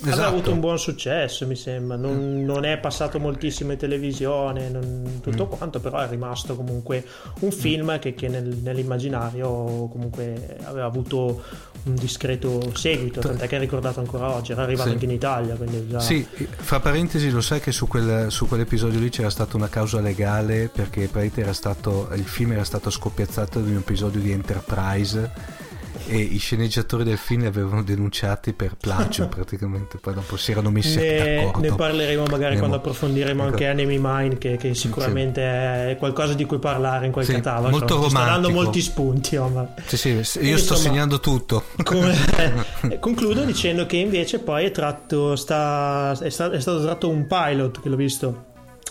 [0.00, 0.28] aveva esatto.
[0.28, 1.96] avuto un buon successo, mi sembra.
[1.96, 5.56] Non, non è passato moltissimo in televisione, non- tutto Mm.
[5.58, 7.04] quanto, però è rimasto comunque
[7.40, 11.42] un film che, che nel- nell'immaginario comunque aveva avuto
[11.88, 14.94] un discreto seguito, tant'è che è ricordato ancora oggi, era arrivato Sì.
[14.94, 15.56] anche in Italia.
[15.88, 16.00] Già...
[16.00, 16.26] Sì,
[16.56, 20.68] fra parentesi lo sai che su, quel- su quell'episodio lì c'era stata una causa legale
[20.72, 25.66] perché praticamente era stato, il film era stato scoppiazzato di un episodio di Enterprise
[26.08, 30.70] e i sceneggiatori del film li avevano denunciati per plagio praticamente, poi dopo si erano
[30.70, 31.60] messi Ne, d'accordo.
[31.68, 33.50] ne parleremo magari Andiamo- quando approfondiremo Ecco.
[33.52, 35.42] anche Enemy Mine, che, che sicuramente
[35.90, 37.70] è qualcosa di cui parlare in quel Sì, catalogo.
[37.70, 38.62] molto Ci sta dando romantico.
[38.62, 39.36] molti spunti.
[39.36, 39.74] Omar.
[39.86, 41.64] Sì, sì, io sto Insomma, segnando tutto.
[41.84, 42.16] Come-
[42.88, 47.26] eh, concludo dicendo che invece poi è, tratto, sta- è, sta- è stato tratto un
[47.26, 48.44] pilot che l'ho visto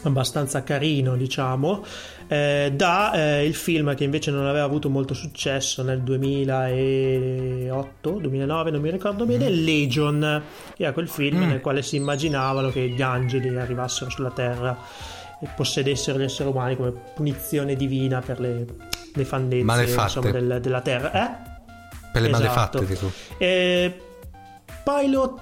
[0.03, 1.83] abbastanza carino diciamo
[2.29, 8.71] eh, da eh, il film che invece non aveva avuto molto successo nel 2008 2009
[8.71, 10.41] non mi ricordo bene Legion
[10.75, 11.47] che era quel film Mm.
[11.49, 14.77] nel quale si immaginavano che gli angeli arrivassero sulla terra
[15.41, 18.65] e possedessero gli esseri umani come punizione divina per le
[19.13, 20.17] nefandezze Malefatte.
[20.19, 21.55] insomma, del- della terra eh?
[22.11, 22.79] Per le Esatto.
[22.79, 23.11] malefatte, dico.
[23.37, 23.93] Eh,
[24.83, 25.39] pilot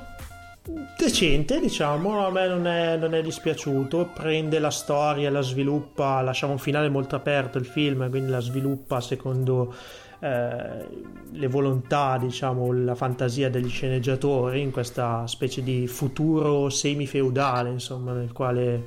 [0.97, 4.09] decente, diciamo, a me non è, non è dispiaciuto.
[4.13, 9.01] Prende la storia, la sviluppa, lasciava un finale molto aperto il film, quindi la sviluppa
[9.01, 9.73] secondo
[10.19, 10.87] eh,
[11.31, 18.31] le volontà, diciamo, la fantasia degli sceneggiatori in questa specie di futuro semi-feudale, insomma, nel
[18.31, 18.85] quale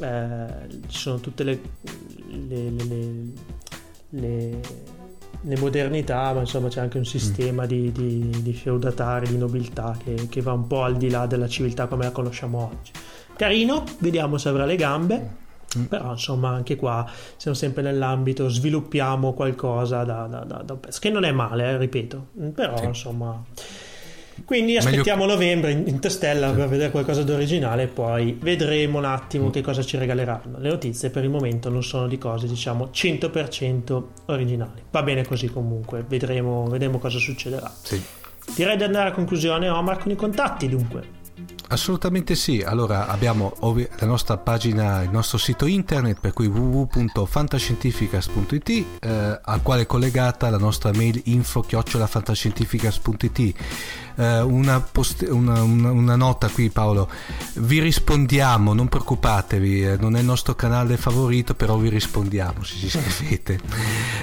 [0.00, 0.46] eh,
[0.86, 1.60] ci sono tutte le,
[2.28, 3.32] le- le-
[4.10, 4.60] le-
[5.42, 10.28] le- modernità, ma insomma c'è anche un sistema di, di, di feudatari, di nobiltà che,
[10.28, 12.92] che va un po' al di là della civiltà come la conosciamo oggi.
[13.36, 15.38] Carino, vediamo se avrà le gambe.
[15.88, 20.98] Però insomma anche qua siamo sempre nell'ambito, sviluppiamo qualcosa da, da- da- da un pezzo,
[20.98, 23.40] che non è male, eh, ripeto, però insomma...
[24.44, 29.04] Quindi aspettiamo novembre in, in testella per vedere qualcosa di originale e poi vedremo un
[29.04, 30.58] attimo che cosa ci regaleranno.
[30.58, 34.82] Le notizie per il momento non sono di cose diciamo 100% originali.
[34.90, 37.70] Va bene così comunque, vedremo, vedremo cosa succederà.
[37.82, 38.02] Sì.
[38.54, 41.18] Direi di andare a conclusione Omar con i contatti dunque.
[41.72, 48.68] Assolutamente sì, allora abbiamo la nostra pagina, il nostro sito internet per cui www.fantascientificas.it
[48.98, 53.54] eh, al quale è collegata la nostra mail info chiocciolafantascientificas.it
[54.20, 57.08] Eh, una, post- una- una- una nota qui Paolo,
[57.54, 62.74] vi rispondiamo, non preoccupatevi, eh, non è il nostro canale favorito però vi rispondiamo se
[62.76, 63.58] ci scrivete.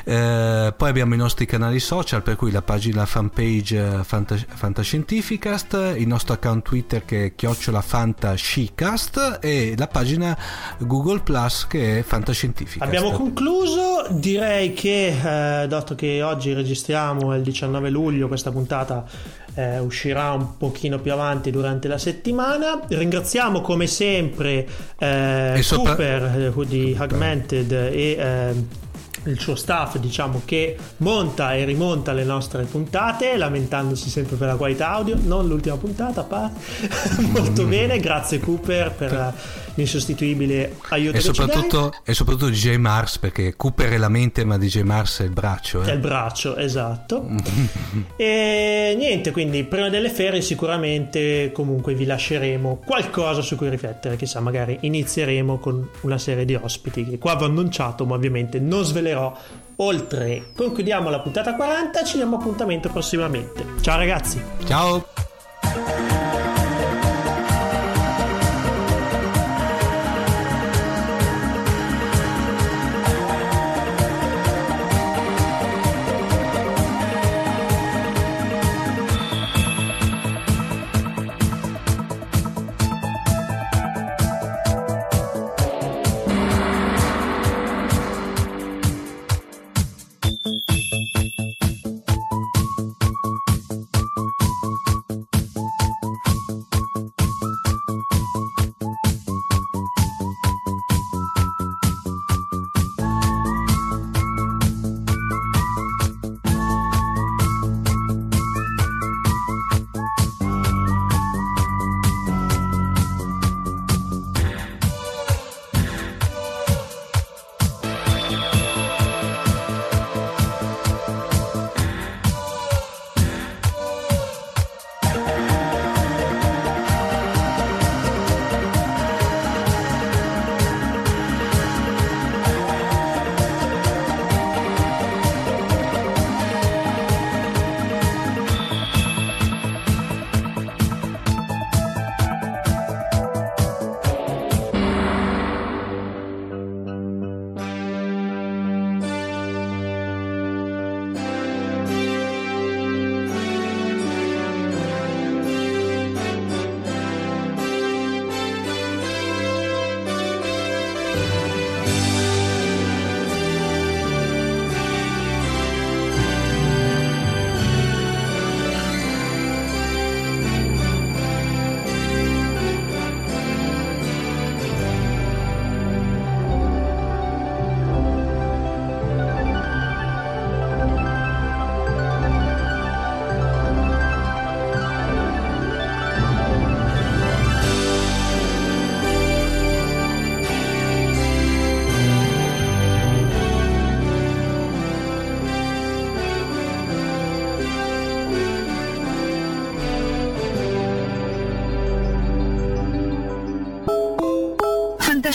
[0.03, 5.95] Eh, poi abbiamo i nostri canali social per cui la pagina fanpage eh, Fanta- Fantascientificast,
[5.97, 10.37] il nostro account Twitter che è chiocciola fantascicast e la pagina
[10.79, 12.81] Google Plus che è Fantascientificast.
[12.87, 15.07] Abbiamo concluso, direi che
[15.63, 19.05] eh, dato che oggi registriamo il 19 luglio, questa puntata
[19.57, 22.79] eh, uscirà un pochino più avanti durante la settimana.
[22.87, 24.67] Ringraziamo come sempre
[24.99, 28.53] eh, sopra- Cooper eh, di Augmented e eh,
[29.23, 34.55] il suo staff diciamo che monta e rimonta le nostre puntate lamentandosi sempre per la
[34.55, 35.17] qualità audio.
[35.19, 36.51] Non l'ultima puntata pa-
[37.33, 39.33] molto bene grazie Cooper per
[39.77, 44.81] l'insostituibile aiuto E soprattutto, e soprattutto DJ Mars perché Cooper è la mente ma DJ
[44.81, 45.81] Mars è il braccio.
[45.81, 45.93] È eh.
[45.93, 47.27] il braccio, esatto.
[48.17, 54.39] e niente, quindi prima delle ferie sicuramente comunque vi lasceremo qualcosa su cui riflettere, chissà,
[54.39, 59.35] magari inizieremo con una serie di ospiti che qua avevo annunciato, ma ovviamente non svelerò
[59.77, 60.51] oltre.
[60.55, 63.63] Concludiamo la puntata 40, ci diamo appuntamento prossimamente.
[63.81, 64.41] Ciao ragazzi.
[64.65, 65.05] Ciao.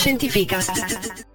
[0.02, 1.31] Fantascientificast.